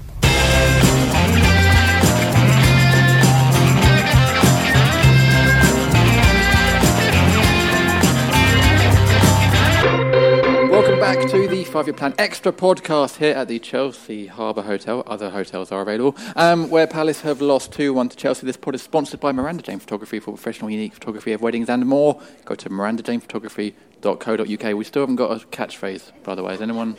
[11.76, 15.02] Five Year Plan Extra podcast here at the Chelsea Harbour Hotel.
[15.06, 16.16] Other hotels are available.
[16.34, 18.46] Um, where Palace have lost 2 1 to Chelsea.
[18.46, 21.84] This pod is sponsored by Miranda Jane Photography for professional, unique photography of weddings and
[21.84, 22.18] more.
[22.46, 24.74] Go to mirandajanephotography.co.uk.
[24.74, 26.52] We still haven't got a catchphrase, by the way.
[26.52, 26.96] Has anyone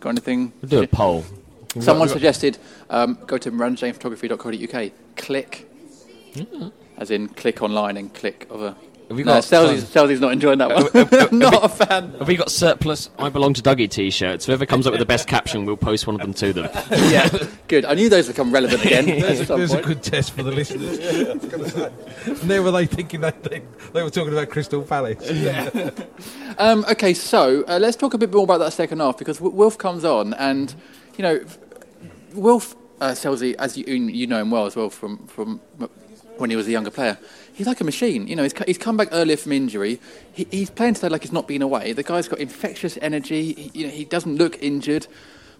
[0.00, 0.54] got anything?
[0.62, 1.26] We'll do a poll.
[1.78, 2.56] Someone suggested
[2.88, 4.92] um, go to mirandajanephotography.co.uk.
[5.16, 5.70] Click.
[6.96, 8.74] As in click online and click of a.
[9.10, 11.02] Have we No, got, Sellsy's, um, Sellsy's not enjoying that have- one.
[11.08, 12.12] have- have not we- a fan.
[12.20, 14.46] Have we got surplus I belong to Dougie t-shirts?
[14.46, 16.68] Whoever comes up with the best caption, we'll post one of them to them.
[17.10, 17.28] yeah,
[17.66, 17.84] good.
[17.84, 19.06] I knew those would come relevant again.
[19.06, 20.98] There's, at there's a good test for the listeners.
[21.00, 25.28] and there were they thinking that they, they were talking about Crystal Palace.
[26.58, 29.56] Um, okay, so uh, let's talk a bit more about that second half because W-
[29.56, 30.72] Wilf comes on, and
[31.16, 31.40] you know,
[32.34, 35.60] Wilf uh, Sellsy, as you you know him well as well from from
[36.36, 37.18] when he was a younger player.
[37.60, 38.26] He's like a machine.
[38.26, 40.00] You know, he's, he's come back earlier from injury.
[40.32, 41.92] He, he's playing today like he's not been away.
[41.92, 43.52] The guy's got infectious energy.
[43.52, 45.06] He, you know, he doesn't look injured.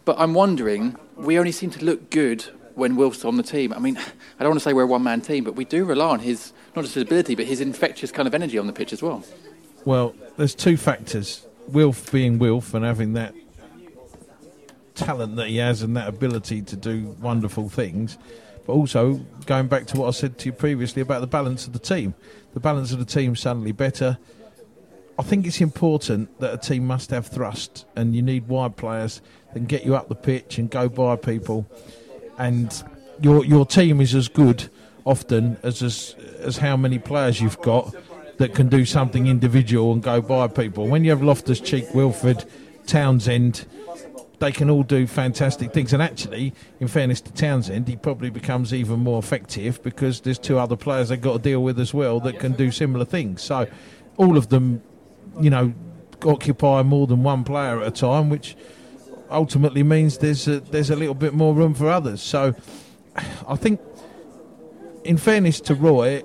[0.06, 2.40] But I'm wondering, we only seem to look good
[2.74, 3.74] when Wilf's on the team.
[3.74, 4.02] I mean, I
[4.38, 6.80] don't want to say we're a one-man team, but we do rely on his not
[6.80, 9.22] just his ability, but his infectious kind of energy on the pitch as well.
[9.84, 11.46] Well, there's two factors.
[11.68, 13.34] Wilf being Wilf and having that
[14.94, 18.16] talent that he has and that ability to do wonderful things.
[18.66, 21.72] But also, going back to what I said to you previously about the balance of
[21.72, 22.14] the team.
[22.54, 24.18] The balance of the team suddenly better.
[25.18, 29.20] I think it's important that a team must have thrust, and you need wide players
[29.48, 31.66] that can get you up the pitch and go by people.
[32.38, 32.72] And
[33.20, 34.70] your your team is as good
[35.04, 37.94] often as as, as how many players you've got
[38.38, 40.88] that can do something individual and go by people.
[40.88, 42.48] When you have Loftus Cheek, Wilfried,
[42.86, 43.66] Townsend,
[44.40, 45.92] they can all do fantastic things.
[45.92, 50.58] And actually, in fairness to Townsend, he probably becomes even more effective because there's two
[50.58, 53.42] other players they've got to deal with as well that can do similar things.
[53.42, 53.66] So
[54.16, 54.82] all of them,
[55.40, 55.74] you know,
[56.24, 58.56] occupy more than one player at a time, which
[59.30, 62.22] ultimately means there's a, there's a little bit more room for others.
[62.22, 62.54] So
[63.46, 63.78] I think,
[65.04, 66.22] in fairness to Roy,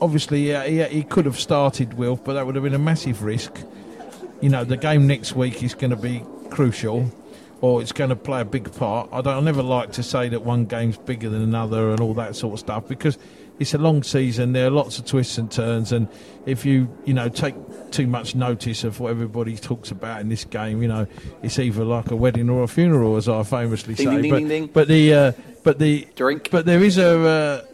[0.00, 3.22] obviously yeah, he, he could have started Wilf, but that would have been a massive
[3.22, 3.52] risk.
[4.40, 7.10] You know, the game next week is going to be crucial,
[7.60, 9.08] or it's going to play a big part.
[9.12, 9.36] I don't.
[9.36, 12.54] I never like to say that one game's bigger than another and all that sort
[12.54, 13.18] of stuff because
[13.58, 14.52] it's a long season.
[14.52, 16.08] There are lots of twists and turns, and
[16.46, 17.54] if you you know take
[17.90, 21.06] too much notice of what everybody talks about in this game, you know,
[21.42, 24.22] it's either like a wedding or a funeral, as I famously Ding, say.
[24.22, 24.66] ding, but, ding.
[24.66, 25.32] but the uh,
[25.62, 26.50] but the Drink.
[26.50, 27.64] but there is a uh,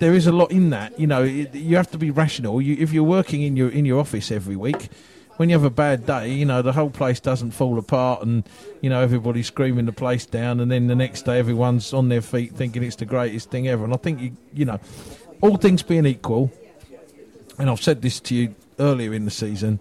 [0.00, 0.98] there is a lot in that.
[0.98, 2.60] You know, it, you have to be rational.
[2.60, 4.88] You, if you're working in your in your office every week,
[5.36, 8.44] when you have a bad day, you know the whole place doesn't fall apart, and
[8.80, 12.22] you know everybody's screaming the place down, and then the next day everyone's on their
[12.22, 13.84] feet thinking it's the greatest thing ever.
[13.84, 14.80] And I think you you know,
[15.40, 16.50] all things being equal,
[17.58, 19.80] and I've said this to you earlier in the season,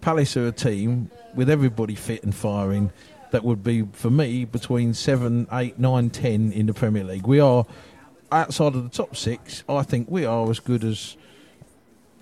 [0.00, 2.92] Palace are a team with everybody fit and firing.
[3.32, 7.26] That would be for me between seven, eight, nine, ten in the Premier League.
[7.26, 7.66] We are
[8.30, 9.64] outside of the top six.
[9.68, 11.16] I think we are as good as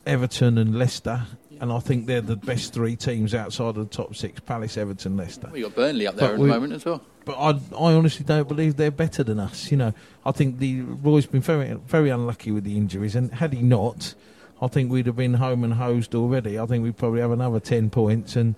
[0.06, 1.26] Everton and Leicester,
[1.60, 5.16] and I think they're the best three teams outside of the top six: Palace, Everton,
[5.16, 5.48] Leicester.
[5.52, 7.02] We got Burnley up there But at we- the moment as well.
[7.24, 9.70] But I, I honestly don't believe they're better than us.
[9.70, 9.94] You know,
[10.26, 14.14] I think the Roy's been very, very unlucky with the injuries, and had he not,
[14.60, 16.58] I think we'd have been home and hosed already.
[16.58, 18.56] I think we'd probably have another ten points and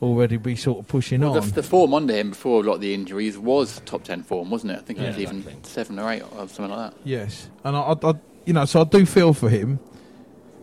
[0.00, 1.46] already be sort of pushing Well, on.
[1.46, 4.48] the, the form under him before a lot of the injuries was top ten form,
[4.50, 4.78] wasn't it?
[4.78, 7.00] I think it Yeah, was even seven or eight or something like that.
[7.04, 8.14] Yes, and I, I, I,
[8.46, 9.78] you know, so I do feel for him.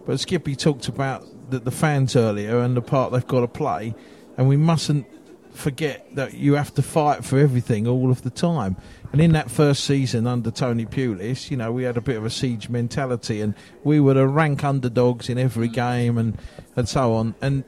[0.08, 3.96] But Skippy talked about the, the fans earlier and the part they've got to play,
[4.38, 5.06] and we mustn't
[5.52, 8.76] forget that you have to fight for everything all of the time.
[9.12, 12.26] And in that first season under Tony Pulis, you know, we had a bit of
[12.26, 13.54] a siege mentality, and
[13.84, 16.38] we were the rank underdogs in every game, and
[16.76, 17.36] and so on.
[17.42, 17.64] And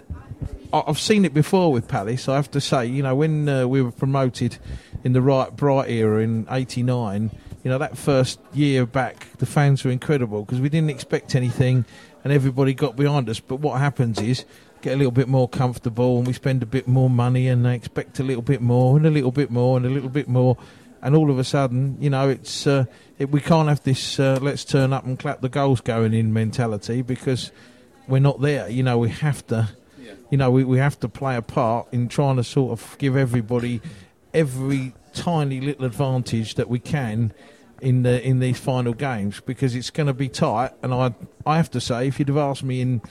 [0.73, 2.27] I've seen it before with Palace.
[2.27, 4.57] I have to say, you know, when uh, we were promoted
[5.03, 7.29] in the Wright Bright era in '89,
[7.63, 11.85] you know, that first year back, the fans were incredible because we didn't expect anything,
[12.25, 13.39] and everybody got behind us.
[13.39, 14.43] But what happens is
[14.81, 17.75] get a little bit more comfortable, and we spend a bit more money, and they
[17.75, 20.57] expect a little bit more, and a little bit more, and a little bit more.
[21.01, 22.85] And all of a sudden, you know, it's uh,
[23.17, 26.33] it, we can't have this uh, "let's turn up and clap the goals going in"
[26.33, 27.53] mentality because
[28.07, 28.67] we're not there.
[28.67, 29.69] You know, we have to
[30.29, 33.15] you know, we, we have to play a part in trying to sort of give
[33.15, 33.81] everybody
[34.33, 37.33] every tiny little advantage that we can
[37.81, 40.71] in the in these final games because it's going to be tight.
[40.81, 41.13] And I
[41.45, 43.01] I have to say, if you'd have asked me in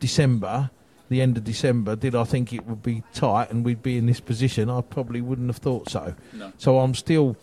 [0.00, 0.70] December,
[1.08, 4.06] the end of December, did I think it would be tight and we'd be in
[4.06, 4.68] this position?
[4.68, 6.14] I probably wouldn't have thought so.
[6.32, 6.52] No.
[6.58, 7.36] So I'm still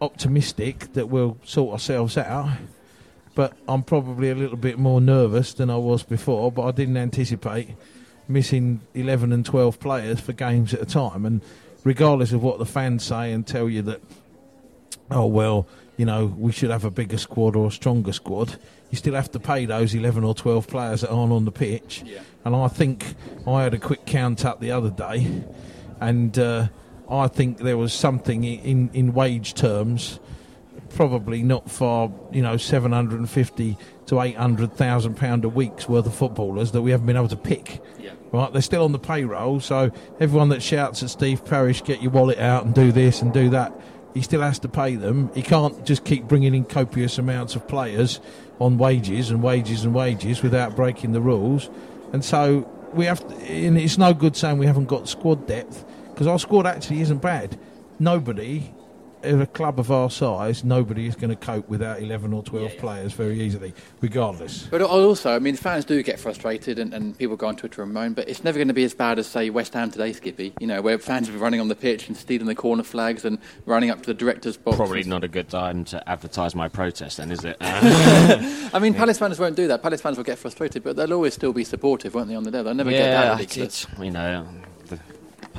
[0.00, 2.50] optimistic that we'll sort ourselves out.
[3.34, 6.52] But I'm probably a little bit more nervous than I was before.
[6.52, 7.70] But I didn't anticipate
[8.28, 11.26] missing 11 and 12 players for games at a time.
[11.26, 11.42] And
[11.82, 14.00] regardless of what the fans say and tell you that,
[15.10, 18.56] oh, well, you know, we should have a bigger squad or a stronger squad,
[18.90, 22.04] you still have to pay those 11 or 12 players that aren't on the pitch.
[22.06, 22.20] Yeah.
[22.44, 23.14] And I think
[23.46, 25.42] I had a quick count up the other day,
[26.00, 26.68] and uh,
[27.10, 30.20] I think there was something in, in wage terms,
[30.90, 36.82] probably not far, you know, 750 to 800,000 pound a week's worth of footballers that
[36.82, 37.82] we haven't been able to pick.
[37.98, 38.12] Yeah.
[38.32, 39.90] Right, they're still on the payroll, so
[40.20, 43.50] everyone that shouts at Steve Parish, get your wallet out and do this and do
[43.50, 43.72] that,
[44.14, 45.30] he still has to pay them.
[45.34, 48.20] He can't just keep bringing in copious amounts of players
[48.60, 51.68] on wages and wages and wages without breaking the rules.
[52.12, 55.84] And so we have, to, and it's no good saying we haven't got squad depth
[56.10, 57.58] because our squad actually isn't bad.
[57.98, 58.72] Nobody,
[59.24, 62.76] at a club of our size, nobody is going to cope without 11 or 12
[62.78, 64.66] players very easily, regardless.
[64.70, 67.92] But also, I mean, fans do get frustrated and, and people go on Twitter and
[67.92, 70.52] moan, but it's never going to be as bad as, say, West Ham today, Skippy,
[70.60, 73.38] you know, where fans are running on the pitch and stealing the corner flags and
[73.66, 74.76] running up to the director's box.
[74.76, 77.56] Probably not a good time to advertise my protest, then, is it?
[77.60, 79.82] I mean, Palace fans won't do that.
[79.82, 82.50] Palace fans will get frustrated, but they'll always still be supportive, won't they, on the
[82.50, 82.62] day?
[82.62, 83.84] They'll never get that yeah, ridiculous.
[83.84, 84.73] it's, you know, the,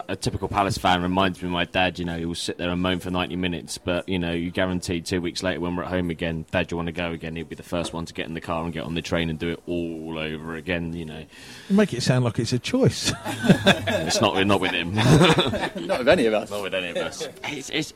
[0.07, 1.99] a typical Palace fan reminds me of my dad.
[1.99, 4.51] You know, he will sit there and moan for 90 minutes, but, you know, you
[4.51, 7.35] guarantee two weeks later when we're at home again, Dad, you want to go again?
[7.35, 9.29] He'll be the first one to get in the car and get on the train
[9.29, 11.25] and do it all over again, you know.
[11.69, 13.11] You make it sound like it's a choice.
[13.25, 14.95] it's not, not with him.
[15.85, 16.49] Not with any of us.
[16.49, 17.27] Not with any of us.
[17.43, 17.93] It's, it's,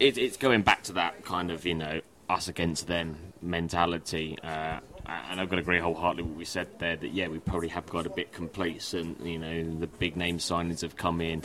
[0.00, 4.38] it, it's going back to that kind of, you know, us against them mentality.
[4.42, 7.38] Uh, and I've got to agree wholeheartedly with what we said there that, yeah, we
[7.38, 9.24] probably have got a bit complacent.
[9.24, 11.42] You know, the big name signings have come in.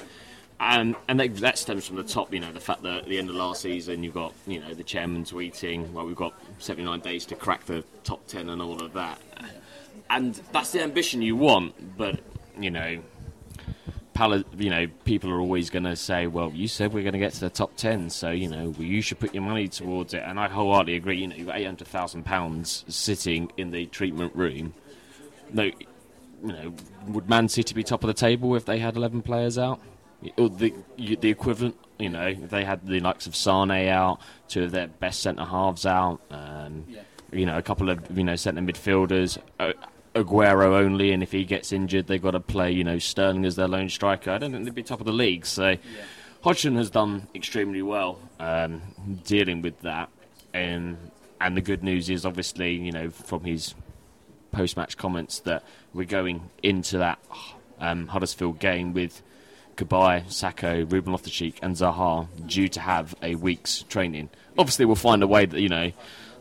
[0.61, 3.17] And, and that, that stems from the top, you know, the fact that at the
[3.17, 6.99] end of last season you've got, you know, the chairman tweeting, well, we've got 79
[6.99, 9.21] days to crack the top 10 and all of that.
[10.09, 12.19] And that's the ambition you want, but,
[12.59, 12.99] you know,
[14.57, 17.33] You know, people are always going to say, "Well, you said we're going to get
[17.33, 20.23] to the top ten, so you know, well, you should put your money towards it."
[20.25, 21.19] And I wholeheartedly agree.
[21.19, 24.73] You know, you've got eight hundred thousand pounds sitting in the treatment room.
[25.51, 25.73] No, you
[26.43, 26.73] know,
[27.07, 29.79] would Man City be top of the table if they had eleven players out?
[30.37, 34.63] Or the the equivalent, you know, if they had the likes of Sane out, two
[34.63, 36.85] of their best centre halves out, um,
[37.31, 39.37] you know, a couple of you know centre midfielders.
[40.15, 43.55] Aguero only, and if he gets injured, they've got to play, you know, Sterling as
[43.55, 44.31] their lone striker.
[44.31, 45.45] I don't think they'd be top of the league.
[45.45, 45.75] So,
[46.41, 48.81] Hodgson has done extremely well um,
[49.25, 50.09] dealing with that.
[50.53, 50.97] And
[51.39, 53.75] and the good news is, obviously, you know, from his
[54.51, 57.19] post-match comments that we're going into that
[57.79, 59.21] um, Huddersfield game with
[59.77, 64.29] Cabaye, Sakho, Ruben Loftus-Cheek, and Zaha due to have a week's training.
[64.57, 65.91] Obviously, we'll find a way that you know.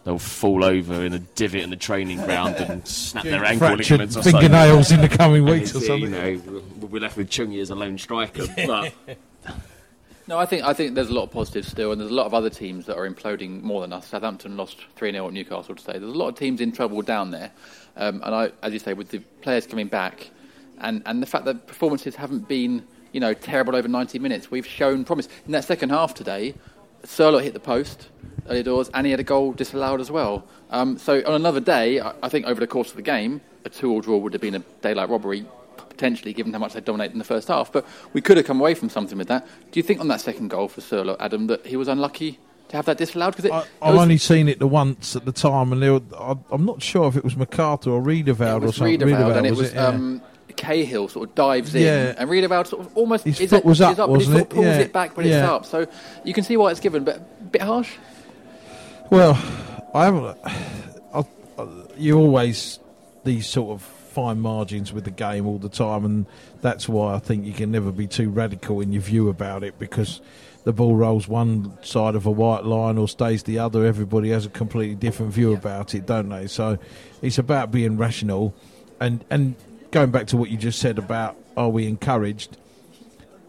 [0.05, 4.17] They'll fall over in a divot in the training ground and snap their ankle ligaments
[4.17, 4.41] or something.
[4.41, 6.13] fingernails in the coming weeks or something.
[6.13, 8.47] You know, we'll be left with Chungi as a lone striker.
[8.67, 8.95] But
[10.29, 12.27] No, I think I think there's a lot of positives still, and there's a lot
[12.27, 14.09] of other teams that are imploding more than us.
[14.09, 15.99] Southampton lost 3 0 at Newcastle today.
[15.99, 17.51] There's a lot of teams in trouble down there.
[17.97, 20.31] Um, and I, as you say, with the players coming back
[20.81, 24.67] and, and the fact that performances haven't been you know, terrible over 90 minutes, we've
[24.67, 25.29] shown promise.
[25.47, 26.55] In that second half today,
[27.09, 28.09] Sørloth hit the post
[28.49, 30.45] early doors, and he had a goal disallowed as well.
[30.71, 33.69] Um, so on another day, I, I think over the course of the game, a
[33.69, 35.45] two-all draw would have been a daylight robbery,
[35.89, 37.73] potentially, given how much they dominated in the first half.
[37.73, 39.47] But we could have come away from something with that.
[39.71, 42.77] Do you think on that second goal for Sørloth, Adam, that he was unlucky to
[42.77, 43.33] have that disallowed?
[43.37, 46.03] Because it I've was- only seen it the once at the time, and there were,
[46.19, 49.01] I, I'm not sure if it was McArthur or Riedewald it or something.
[49.01, 49.87] Riedewald, and it was was Yeah.
[49.89, 50.23] um,
[50.59, 52.15] Cahill sort of dives in, Yeah.
[52.19, 54.41] and Riedewald sort of almost His is foot was is up, but he wasn't sort
[54.43, 54.55] of it?
[54.55, 54.79] pulls Yeah.
[54.81, 55.65] it back when it's up.
[55.65, 55.87] So
[56.25, 57.93] you can see why it's given, but a bit harsh.
[59.11, 59.39] Well,
[59.95, 60.37] I haven't.
[61.15, 61.25] I,
[61.59, 61.67] I,
[61.97, 62.79] you always
[63.25, 66.27] these sort of fine margins with the game all the time, and
[66.61, 69.79] that's why I think you can never be too radical in your view about it
[69.79, 70.21] because
[70.65, 73.87] the ball rolls one side of a white line or stays the other.
[73.87, 76.47] Everybody has a completely different view about it, don't they?
[76.49, 76.79] So
[77.23, 78.55] it's about being rational,
[79.01, 79.55] and and
[79.91, 82.57] going back to what you just said about are we encouraged?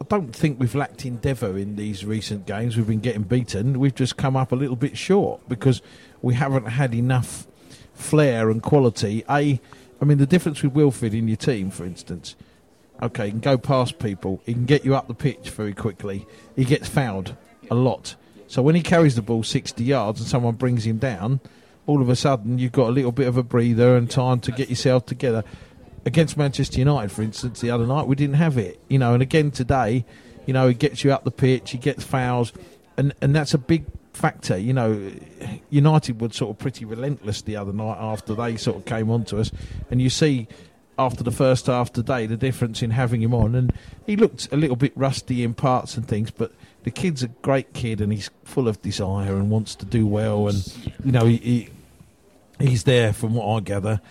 [0.01, 2.77] I don't think we've lacked endeavour in these recent games.
[2.77, 3.79] We've been getting beaten.
[3.79, 5.81] We've just come up a little bit short because
[6.21, 7.45] we haven't had enough
[7.93, 9.23] flair and quality.
[9.29, 9.59] A,
[10.01, 12.35] I mean, the difference with Wilfried in your team, for instance.
[13.01, 14.41] Okay, he can go past people.
[14.45, 16.25] He can get you up the pitch very quickly.
[16.55, 17.35] He gets fouled
[17.69, 18.15] a lot.
[18.47, 21.39] So when he carries the ball 60 yards and someone brings him down,
[21.85, 24.51] all of a sudden you've got a little bit of a breather and time to
[24.51, 25.43] get yourself together.
[26.09, 29.21] Against Manchester United, for instance, the other night we didn't have it, you know, and
[29.21, 30.03] again today,
[30.47, 32.51] you know, he gets you up the pitch, he gets fouls,
[32.97, 34.57] and and that's a big factor.
[34.57, 35.11] You know,
[35.69, 39.23] United were sort of pretty relentless the other night after they sort of came on
[39.25, 39.51] to us,
[39.91, 40.47] and you see
[40.97, 43.71] after the first half today the difference in having him on, and
[44.07, 46.51] he looked a little bit rusty in parts and things, but
[46.85, 50.47] the kid's a great kid and he's full of desire and wants to do well,
[50.47, 50.73] and
[51.05, 51.69] you know he, he
[52.59, 54.01] he's there from what I gather.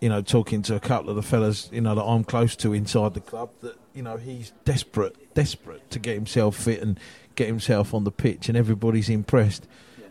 [0.00, 2.72] You know, talking to a couple of the fellas, you know, that I'm close to
[2.72, 7.00] inside the club, that you know he's desperate, desperate to get himself fit and
[7.34, 9.66] get himself on the pitch, and everybody's impressed.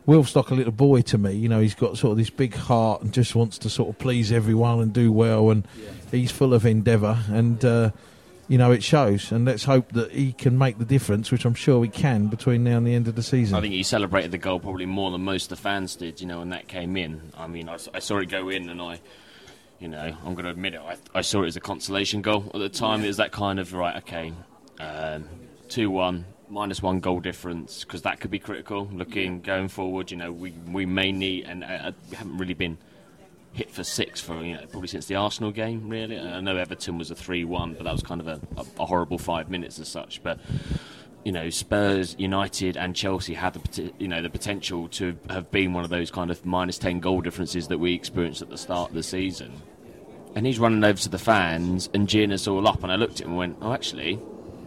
[0.08, 3.02] Wilfstock a little boy to me, you know, he's got sort of this big heart
[3.02, 5.68] and just wants to sort of please everyone and do well, and
[6.12, 7.92] he's full of endeavour, and uh,
[8.48, 9.32] you know it shows.
[9.34, 12.64] And let's hope that he can make the difference, which I'm sure he can between
[12.64, 13.58] now and the end of the season.
[13.58, 16.28] I think he celebrated the goal probably more than most of the fans did, you
[16.28, 17.22] know, when that came in.
[17.38, 19.02] I mean, I saw it go in and I,
[19.80, 22.50] you know, I'm going to admit it, I, I saw it as a consolation goal.
[22.54, 24.34] At the time, it was that kind of, right, okay,
[24.80, 25.26] um,
[25.70, 30.12] 2 1, minus one goal difference, because that could be critical looking going forward.
[30.12, 32.78] You know, we, we may need, and uh, we haven't really been
[33.54, 35.90] hit for six for you know probably since the Arsenal game.
[35.90, 38.86] Really, I know Everton was a three-one, but that was kind of a, a, a
[38.86, 40.22] horrible five minutes as such.
[40.24, 40.40] But
[41.24, 45.74] you know, Spurs, United, and Chelsea had the you know the potential to have been
[45.74, 48.90] one of those kind of minus ten goal differences that we experienced at the start
[48.90, 49.62] of the season.
[50.36, 52.84] And he's running over to the fans and geeing us all up.
[52.84, 54.16] And I looked at him and went, "Oh, actually,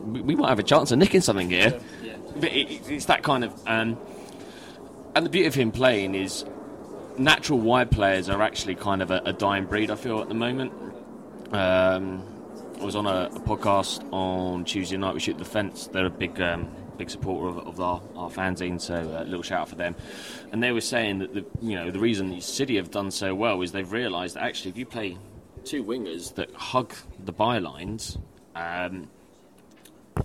[0.04, 1.80] we, we might have a chance of nicking something here."
[2.36, 3.98] But it, it's that kind of um,
[5.14, 6.44] and the beauty of him playing is
[7.18, 9.90] natural wide players are actually kind of a, a dying breed.
[9.90, 10.72] I feel at the moment.
[11.52, 12.22] Um,
[12.80, 15.12] I was on a, a podcast on Tuesday night.
[15.12, 15.88] We shoot the fence.
[15.88, 19.60] They're a big, um, big supporter of, of our, our fanzine, so a little shout
[19.60, 19.94] out for them.
[20.50, 23.34] And they were saying that the you know the reason the City have done so
[23.34, 25.18] well is they've realised that actually if you play
[25.62, 28.18] two wingers that hug the bylines,
[28.54, 29.10] um,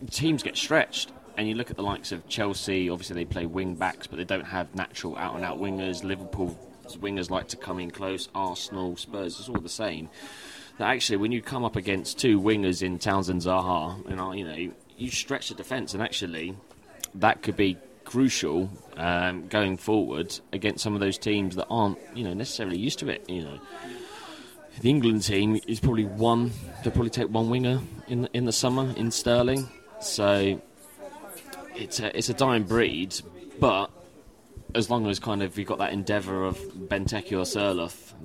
[0.10, 1.12] teams get stretched.
[1.38, 4.24] And you look at the likes of Chelsea, obviously they play wing backs, but they
[4.24, 6.06] don't have natural out and out wingers.
[6.06, 8.30] Liverpool's wingers like to come in close.
[8.34, 10.10] Arsenal, Spurs, it's all the same.
[10.78, 14.46] That actually, when you come up against two wingers in Townsend Zaha, and uh, you
[14.46, 16.56] know, you stretch the defence, and actually,
[17.16, 22.24] that could be crucial um, going forward against some of those teams that aren't, you
[22.24, 23.30] know, necessarily used to it.
[23.30, 23.60] You know,
[24.82, 26.52] the England team is probably one.
[26.84, 29.70] They'll probably take one winger in the, in the summer in Sterling.
[30.02, 30.62] So
[31.76, 33.16] it's a, it's a dying breed,
[33.60, 33.90] but
[34.76, 37.46] as long as kind of you've got that endeavour of Benteke or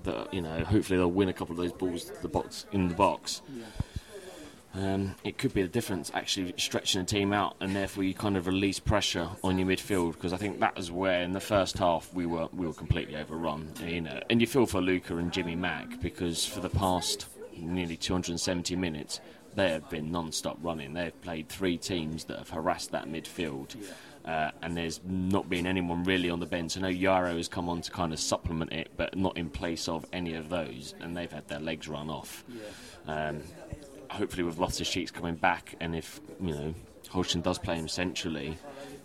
[0.04, 2.88] that you know, hopefully they'll win a couple of those balls to the box in
[2.88, 3.42] the box.
[4.72, 8.36] Um, it could be the difference actually stretching a team out, and therefore you kind
[8.36, 11.78] of release pressure on your midfield because I think that was where in the first
[11.78, 13.72] half we were we were completely overrun.
[13.84, 17.26] You know, and you feel for Luka and Jimmy Mack because for the past
[17.56, 19.20] nearly 270 minutes
[19.54, 20.94] they have been non-stop running.
[20.94, 23.74] They've played three teams that have harassed that midfield.
[24.24, 26.76] Uh, and there's not been anyone really on the bench.
[26.76, 29.88] I know Jairo has come on to kind of supplement it, but not in place
[29.88, 32.44] of any of those, and they've had their legs run off.
[33.06, 33.40] Um,
[34.10, 36.74] hopefully, with Loftus-Cheek coming back, and if you know
[37.08, 38.58] Hodgson does play him centrally,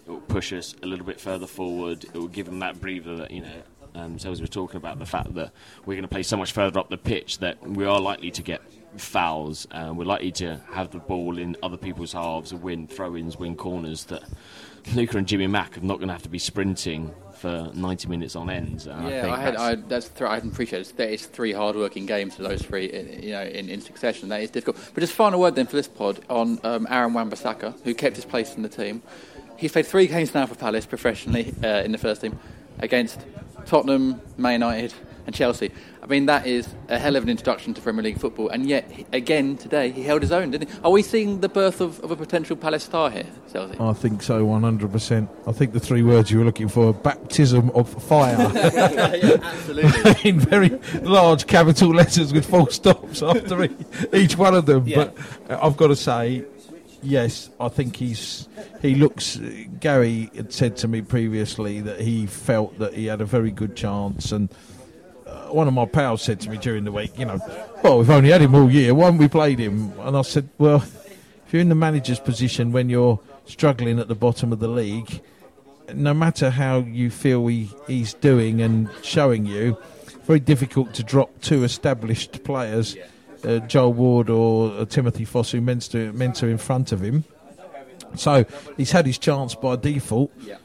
[0.05, 2.03] it will push us a little bit further forward.
[2.03, 3.61] It will give them that breather that you know.
[3.95, 5.53] Um, so as we're talking about the fact that
[5.85, 8.41] we're going to play so much further up the pitch that we are likely to
[8.41, 8.61] get
[8.97, 13.37] fouls, and we're likely to have the ball in other people's halves, and win throw-ins,
[13.37, 14.05] win corners.
[14.05, 14.23] That
[14.93, 18.35] Luka and Jimmy Mack are not going to have to be sprinting for 90 minutes
[18.35, 18.87] on end.
[18.87, 20.99] And I yeah, think I, had, that's- I, that's th- I appreciate it.
[21.11, 24.29] Is three hard-working games for those three, in, you know, in, in succession.
[24.29, 24.77] That is difficult.
[24.93, 28.25] But just final word then for this pod on um, Aaron Wan-Bissaka, who kept his
[28.25, 29.01] place in the team.
[29.57, 32.37] He's played three games now for Palace professionally uh, in the first team
[32.79, 33.19] against
[33.65, 34.93] Tottenham, Man United,
[35.25, 35.71] and Chelsea.
[36.01, 38.49] I mean, that is a hell of an introduction to Premier League football.
[38.49, 40.79] And yet, again today, he held his own, didn't he?
[40.83, 43.75] Are we seeing the birth of, of a potential Palace star here, Chelsea?
[43.79, 45.27] I think so, 100%.
[45.47, 48.35] I think the three words you were looking for baptism of fire.
[49.43, 50.29] absolutely.
[50.29, 50.69] In very
[51.01, 53.67] large capital letters with full stops after
[54.13, 54.87] each one of them.
[54.87, 55.05] Yeah.
[55.05, 55.17] But
[55.49, 56.45] uh, I've got to say,
[57.05, 58.47] yes, I think he's.
[58.81, 59.39] He looks.
[59.79, 63.75] Gary had said to me previously that he felt that he had a very good
[63.75, 64.31] chance.
[64.31, 64.49] And
[65.51, 67.39] one of my pals said to me during the week, you know,
[67.83, 68.93] well, we've only had him all year.
[68.93, 69.93] Why haven't we played him?
[69.99, 74.15] And I said, well, if you're in the manager's position when you're struggling at the
[74.15, 75.21] bottom of the league,
[75.93, 79.77] no matter how you feel he, he's doing and showing you,
[80.23, 82.97] very difficult to drop two established players,
[83.43, 87.23] uh, Joel Ward or uh, Timothy Fosu Mensah, Mensah in front of him.
[88.15, 88.45] So
[88.77, 90.31] he's had his chance by default,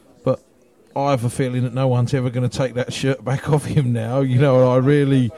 [0.95, 3.65] I have a feeling that no one's ever going to take that shirt back off
[3.65, 4.21] him now.
[4.21, 5.31] You know, I really,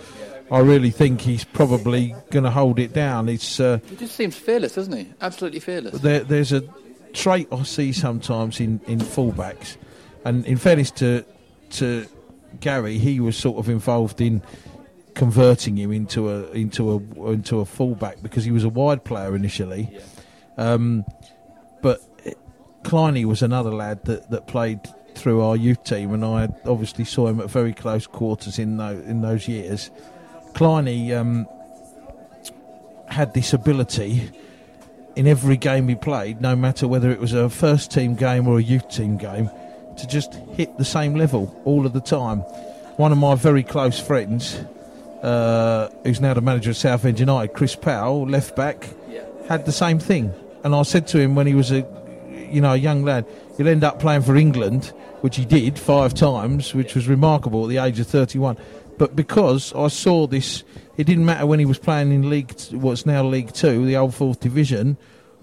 [0.51, 3.29] I really think he's probably going to hold it down.
[3.29, 5.13] It's uh, He just seems fearless, doesn't he?
[5.21, 5.99] Absolutely fearless.
[6.01, 6.63] there, there's a
[7.13, 9.77] trait I see sometimes in, in fullbacks,
[10.25, 11.25] and in fairness to
[11.71, 12.05] to
[12.59, 14.41] Gary, he was sort of involved in
[15.15, 19.35] converting him into a into a into a fullback because he was a wide player
[19.35, 19.89] initially,
[20.57, 21.05] um,
[21.81, 21.99] but
[22.83, 24.79] Kleiny was another lad that, that played
[25.15, 29.05] through our youth team, and I obviously saw him at very close quarters in those,
[29.05, 29.91] in those years.
[30.53, 31.47] Kleiny um,
[33.07, 34.29] had this ability
[35.15, 38.57] in every game he played, no matter whether it was a first team game or
[38.57, 39.49] a youth team game,
[39.97, 42.39] to just hit the same level all of the time.
[42.97, 44.55] One of my very close friends,
[45.21, 48.89] uh, who's now the manager of Southend United, Chris Powell, left back,
[49.47, 50.33] had the same thing.
[50.63, 51.85] And I said to him when he was a,
[52.51, 53.25] you know, a young lad,
[53.57, 57.69] you'll end up playing for England, which he did five times, which was remarkable at
[57.69, 58.57] the age of 31.
[58.97, 60.63] But because I saw this,
[60.97, 64.13] it didn't matter when he was playing in League, what's now League Two, the old
[64.13, 64.97] fourth division,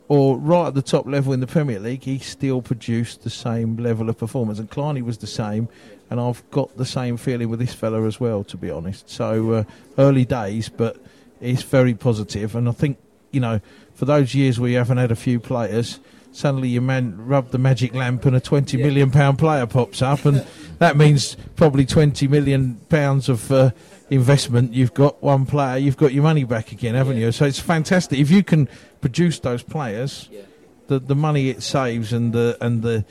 [0.08, 3.76] or right at the top level in the Premier League, he still produced the same
[3.76, 4.58] level of performance.
[4.58, 5.68] And Kleiny was the same,
[6.10, 9.08] and I've got the same feeling with this fella as well, to be honest.
[9.08, 9.64] So uh,
[9.98, 10.96] early days, but
[11.40, 12.52] it's very positive.
[12.52, 12.98] positive, and I think
[13.30, 13.60] you know
[13.94, 16.00] for those years you haven't had a few players,
[16.32, 20.24] suddenly you man rub the magic lamp and a twenty million pound player pops up,
[20.24, 20.46] and
[20.78, 23.70] that means probably twenty million pounds of uh,
[24.10, 24.72] investment.
[24.72, 27.32] You've got one player, you've got your money back again, haven't you?
[27.32, 28.68] So it's fantastic if you can
[29.00, 30.28] produce those players.
[30.30, 30.42] Yeah.
[30.86, 33.04] The the money it saves and the and the.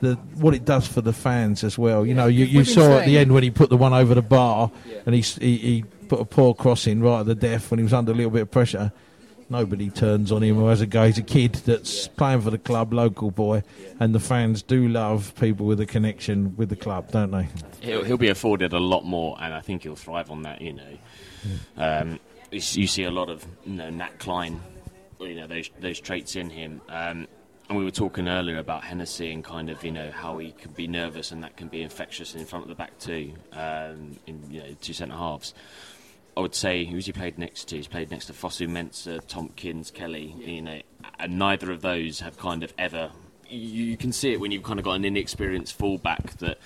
[0.00, 2.28] The, what it does for the fans as well, you know.
[2.28, 4.70] You, you saw at the end when he put the one over the bar,
[5.04, 7.82] and he, he he put a poor cross in right at the death when he
[7.82, 8.92] was under a little bit of pressure
[9.50, 11.06] nobody turns on him or has a go.
[11.06, 13.62] He's a kid that's playing for the club, local boy,
[14.00, 17.48] and the fans do love people with a connection with the club, don't they?
[17.80, 20.60] He'll, he'll be afforded a lot more, and I think he'll thrive on that.
[20.60, 20.98] You know,
[21.76, 22.20] um,
[22.50, 24.60] you, see a lot of you know Nat Clyne,
[25.20, 26.80] you know those those traits in him.
[26.88, 27.26] Um,
[27.68, 30.72] and we were talking earlier about Hennessy and kind of you know how he can
[30.72, 34.42] be nervous and that can be infectious in front of the back too, um, in
[34.50, 35.54] you know two centre halves.
[36.38, 37.76] I would say who's he played next to?
[37.76, 40.36] He's played next to Fosu Mensah, Tomkins, Kelly.
[40.38, 40.80] You know,
[41.18, 43.10] and neither of those have kind of ever.
[43.48, 46.58] You, you can see it when you've kind of got an inexperienced fullback that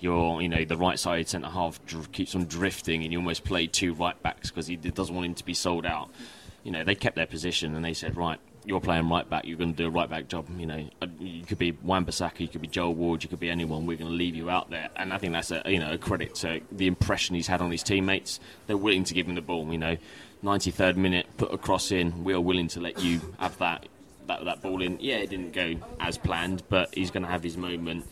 [0.00, 3.44] your, you know, the right side centre half dr- keeps on drifting, and you almost
[3.44, 6.10] play two right backs because he doesn't want him to be sold out.
[6.64, 9.58] You know, they kept their position and they said, right, you're playing right back, you're
[9.58, 10.46] going to do a right back job.
[10.56, 13.50] You know, Uh, you could be Wan-Bissaka, you could be Joel Ward, you could be
[13.50, 13.86] anyone.
[13.86, 15.98] We're going to leave you out there, and I think that's a you know a
[15.98, 18.40] credit to the impression he's had on his teammates.
[18.66, 19.70] They're willing to give him the ball.
[19.72, 19.96] You know,
[20.44, 22.24] 93rd minute, put a cross in.
[22.24, 23.86] We are willing to let you have that.
[24.28, 27.42] That, that ball in, yeah, it didn't go as planned, but he's going to have
[27.42, 28.06] his moment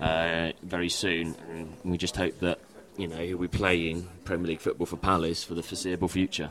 [0.00, 2.60] uh, very soon, and we just hope that
[2.96, 6.48] you know he'll be playing Premier League football for Palace for the foreseeable future.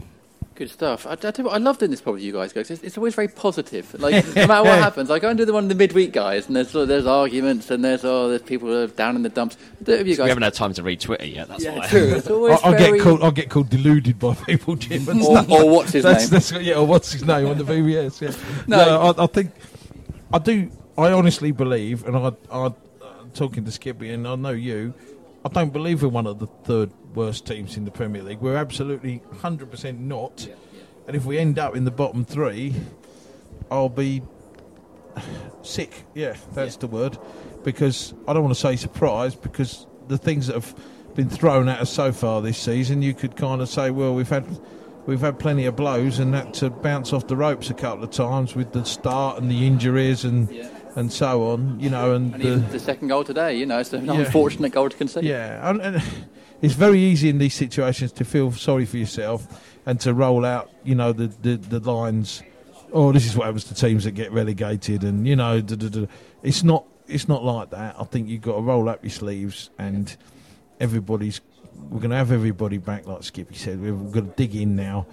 [0.55, 1.05] Good stuff.
[1.05, 2.71] I, I, tell you what, I love doing this pod with you guys, guys.
[2.71, 3.93] It's, it's always very positive.
[4.01, 6.47] Like no matter what happens, I go and do the one of the midweek guys,
[6.47, 9.21] and there's sort of- there's arguments, and there's oh, there's people who are down in
[9.21, 9.55] the dumps.
[9.83, 11.47] Do it with you we haven't had time to read Twitter yet.
[11.47, 11.87] That's yeah, why.
[11.87, 12.15] true.
[12.15, 12.97] It's always I'll, I'll very.
[12.97, 13.23] get called.
[13.23, 15.07] I'll get called deluded by people, Jim.
[15.07, 15.49] Or- stuff.
[15.51, 16.39] or what's his That's- name?
[16.39, 18.21] that's- yeah, or what's his name on the VBS?
[18.21, 18.63] Yeah.
[18.67, 18.77] No.
[18.85, 19.51] no, I, I think
[20.33, 20.71] I do.
[20.97, 22.71] I honestly believe, and I, I, uh,
[23.35, 24.95] talking to Skippy, and I know you.
[25.47, 28.41] I don't believe we're one of the third worst teams in the Premier League.
[28.41, 30.45] We're absolutely hundred percent not.
[31.07, 32.75] And if we end up in the bottom three,
[33.71, 34.23] I'll be
[35.63, 36.03] sick.
[36.13, 37.17] Yeah, that's the word.
[37.63, 40.75] Because I don't want to say surprised, because the things that have
[41.15, 44.27] been thrown at us so far this season, you could kind of say, well, we've
[44.27, 44.45] had
[45.05, 48.11] we've had plenty of blows, and that to bounce off the ropes a couple of
[48.11, 50.49] times with the start and the injuries and
[50.97, 51.79] and so on.
[51.79, 54.13] You know, and, and the, the second goal today, you know, it's an Yeah.
[54.15, 55.23] unfortunate goal to concede.
[55.23, 56.03] yeah, and, and
[56.61, 59.47] it's very easy in these situations to feel sorry for yourself
[59.85, 62.43] and to roll out, you know, the the, the lines.
[62.91, 65.89] Oh, this is what happens to teams that get relegated, and you know, duh, duh,
[65.89, 66.05] duh.
[66.41, 67.95] it's not it's not like that.
[67.99, 70.15] I think you've got to roll up your sleeves, and
[70.79, 71.41] everybody's
[71.89, 73.79] we're going to have everybody back, like Skippy said.
[73.79, 75.05] We're going to dig in now,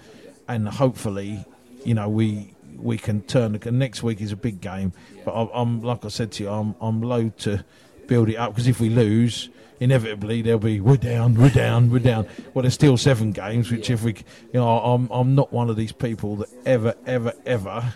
[0.47, 1.45] and hopefully,
[1.83, 3.53] you know, we we can turn.
[3.53, 4.93] The, next week is a big game,
[5.25, 7.65] but I'm, I'm like I said to you, I'm I'm loath to
[8.07, 9.49] build it up because if we lose,
[9.79, 12.27] inevitably there'll be we're down, we're down, we're down.
[12.53, 15.75] Well, there's still seven games, which if we, you know, I'm I'm not one of
[15.75, 17.95] these people that ever, ever, ever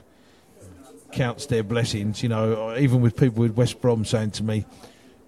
[1.11, 2.21] counts their blessings.
[2.23, 4.65] You know, even with people with West Brom saying to me,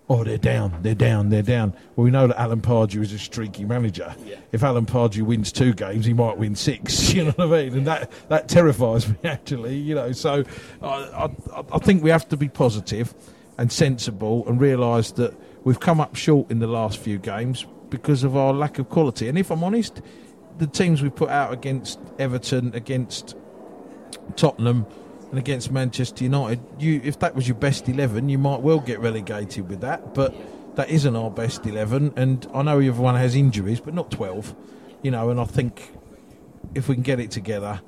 [0.09, 3.19] "Oh, they're down, they're down, they're down." Well, we know that Alan Pardew is a
[3.19, 4.13] streaky manager.
[4.51, 7.13] If Alan Pardew wins two games, he might win six.
[7.21, 7.77] You know what I mean?
[7.79, 9.75] And that that terrifies me actually.
[9.77, 10.43] You know, so
[10.81, 11.29] I I,
[11.73, 13.13] I think we have to be positive
[13.57, 15.33] and sensible and realise that
[15.63, 19.27] we've come up short in the last few games because of our lack of quality.
[19.27, 20.01] And if I'm honest,
[20.57, 23.35] the teams we put out against Everton, against
[24.35, 24.87] Tottenham,
[25.31, 28.99] and against Manchester United, you if that was your best eleven, you might well get
[28.99, 30.13] relegated with that.
[30.13, 30.35] But
[30.75, 34.53] that isn't our best eleven, and I know everyone has injuries, but not twelve.
[35.01, 35.91] You know, and I think
[36.75, 37.81] if we can get it together,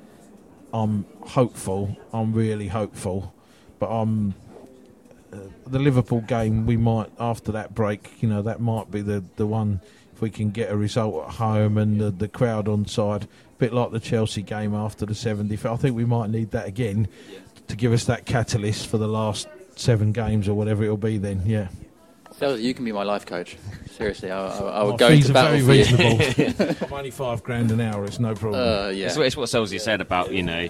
[0.72, 1.96] I'm hopeful.
[2.12, 3.34] I'm really hopeful,
[3.78, 4.34] but I'm.
[5.32, 9.22] Uh, the Liverpool game, we might after that break, you know, that might be the
[9.36, 9.80] the one
[10.14, 13.26] if we can get a result at home and the, the crowd on side,
[13.58, 15.64] bit like the Chelsea game after the 70th.
[15.70, 17.08] I think we might need that again
[17.68, 21.18] to give us that catalyst for the last seven games or whatever it'll be.
[21.18, 21.68] Then, yeah.
[22.38, 23.56] So you can be my life coach.
[23.92, 26.16] Seriously, I, I, I would My go fees into are battle very for you.
[26.18, 26.76] reasonable.
[26.86, 28.04] I'm only five grand an hour.
[28.04, 28.60] It's no problem.
[28.60, 29.06] Uh, yeah.
[29.06, 30.68] It's, what- it's what Sellsy said about you know.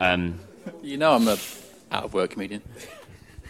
[0.00, 0.40] Um,
[0.82, 1.36] You know I'm a
[1.92, 2.60] out of work comedian.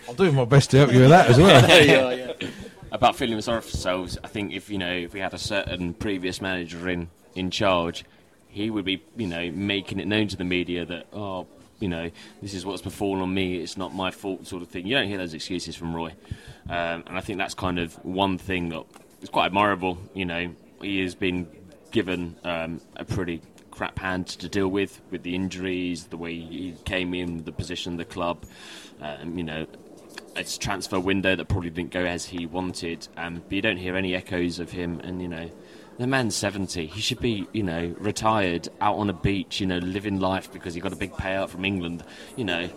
[0.06, 1.68] I'll do my best to help you with that as well.
[1.84, 2.10] yeah,
[2.40, 2.48] yeah.
[2.92, 5.94] about feeling sorry for ourselves, I think if you know if we had a certain
[5.94, 8.04] previous manager in in charge,
[8.56, 11.46] he would be you know making it known to the media that oh
[11.78, 14.86] you know this is what's befallen on me, it's not my fault sort of thing.
[14.86, 16.14] You don't hear those excuses from Roy,
[16.70, 18.84] um, and I think that's kind of one thing that
[19.20, 19.98] is quite admirable.
[20.14, 21.48] You know, he has been
[21.90, 26.74] given um, a pretty crap hand to deal with with the injuries, the way he
[26.86, 28.46] came in, the position of the club.
[29.02, 29.66] Um, you know,
[30.34, 33.06] it's transfer window that probably didn't go as he wanted.
[33.18, 35.00] Um, but you don't hear any echoes of him.
[35.00, 35.50] And you know,
[35.98, 36.86] the man's seventy.
[36.86, 40.74] He should be, you know, retired out on a beach, you know, living life because
[40.74, 42.02] he got a big payout from England.
[42.36, 42.68] You know,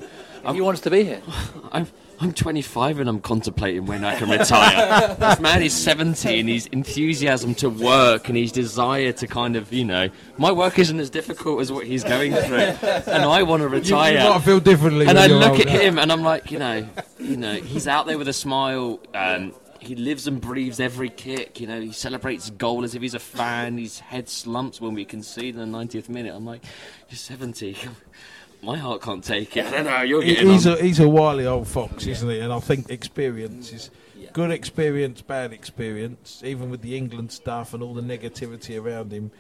[0.54, 1.22] He wants to be here.
[1.72, 1.88] I'm
[2.22, 5.16] I'm 25 and I'm contemplating when I can retire.
[5.20, 9.72] this man is 70 and his enthusiasm to work and his desire to kind of,
[9.72, 13.62] you know, my work isn't as difficult as what he's going through, and I want
[13.62, 14.40] to You, you retire.
[14.42, 15.08] feel differently.
[15.08, 16.86] and I you're look at him and I'm like, you know,
[17.20, 19.00] you know, he's out there with a smile.
[19.14, 21.60] Um, he lives and breathes every kick.
[21.60, 23.78] You know, he celebrates goal as if he's a fan.
[23.78, 26.34] His head slumps when we concede in the 90th minute.
[26.34, 26.64] I'm like,
[27.10, 27.78] you're 70.
[28.62, 29.66] My heart can't take it.
[29.68, 30.02] I don't know.
[30.02, 30.78] You're getting he's on.
[30.78, 32.40] a he's a wily old fox, isn't he?
[32.40, 33.90] And I think experience is
[34.34, 36.42] good experience, bad experience.
[36.44, 39.32] Even with the England stuff and all the negativity around him,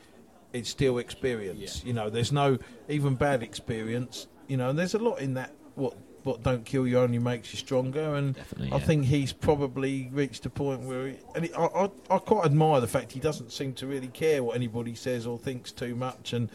[0.53, 1.83] it's still experience.
[1.83, 4.27] You know, there's no even bad experience.
[4.47, 5.53] You know, and there's a lot in that.
[5.75, 8.15] What what don't kill you only makes you stronger.
[8.15, 8.83] And Definitely, I yeah.
[8.85, 12.81] think he's probably reached a point where, he, and he, I, I I quite admire
[12.81, 16.33] the fact he doesn't seem to really care what anybody says or thinks too much
[16.33, 16.49] and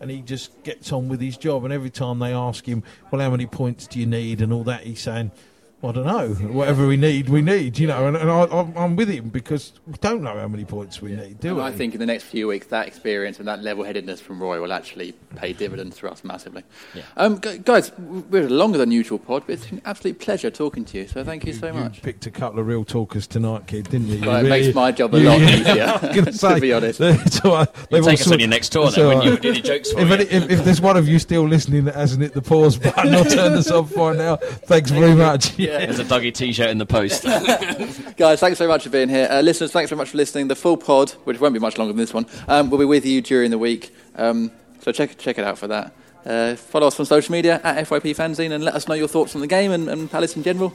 [0.00, 1.64] and he just gets on with his job.
[1.64, 4.64] And every time they ask him, "Well, how many points do you need?" and all
[4.64, 5.40] that, he's saying, well,
[5.82, 6.28] "I don't know.
[6.52, 9.72] Whatever we need, we need." You know, and, and I, I'm, I'm with him because
[9.86, 11.62] we don't know how many points we need, do And we?
[11.62, 14.72] I think in the next few weeks, that experience and that level-headedness from Roy will
[14.72, 16.64] actually pay dividends for us massively.
[16.94, 17.02] Yeah.
[17.16, 20.98] Um, guys, we're a longer than usual pod, but it's an absolute pleasure talking to
[20.98, 21.06] you.
[21.06, 22.02] So thank you so you much.
[22.02, 24.16] picked a couple of real talkers tonight, kid, didn't you?
[24.18, 27.00] You Well, it makes my job a lot easier, I'm gonna to say, be honest.
[27.00, 27.68] it's all right.
[27.90, 29.52] You'll take all us sort- on your next tour it's then all when you do
[29.52, 30.14] your jokes for If, you.
[30.14, 33.14] any, if, if there's one of you still listening that hasn't hit the pause button
[33.14, 35.56] or turned us off by now, thanks very much.
[35.68, 37.22] There's a Dougie t-shirt in the post.
[38.16, 39.28] Guys, thanks very much for being here.
[39.30, 40.48] Uh, listeners, thanks very much for listening.
[40.48, 43.04] The full pod, which won't be much longer than this one, um, will be with
[43.04, 43.94] you during the week.
[44.16, 44.50] Um,
[44.80, 45.92] so check check it out for that.
[46.24, 49.34] Uh, follow us on social media at FYP Fanzine and let us know your thoughts
[49.34, 50.74] on the game and, and Palace in general.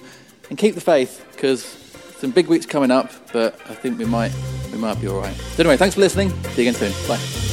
[0.49, 1.63] And keep the faith because
[2.17, 4.31] some big weeks coming up, but I think we might
[4.71, 5.35] we might be all right.
[5.35, 6.29] So anyway, thanks for listening.
[6.51, 7.07] See you again soon.
[7.07, 7.52] Bye.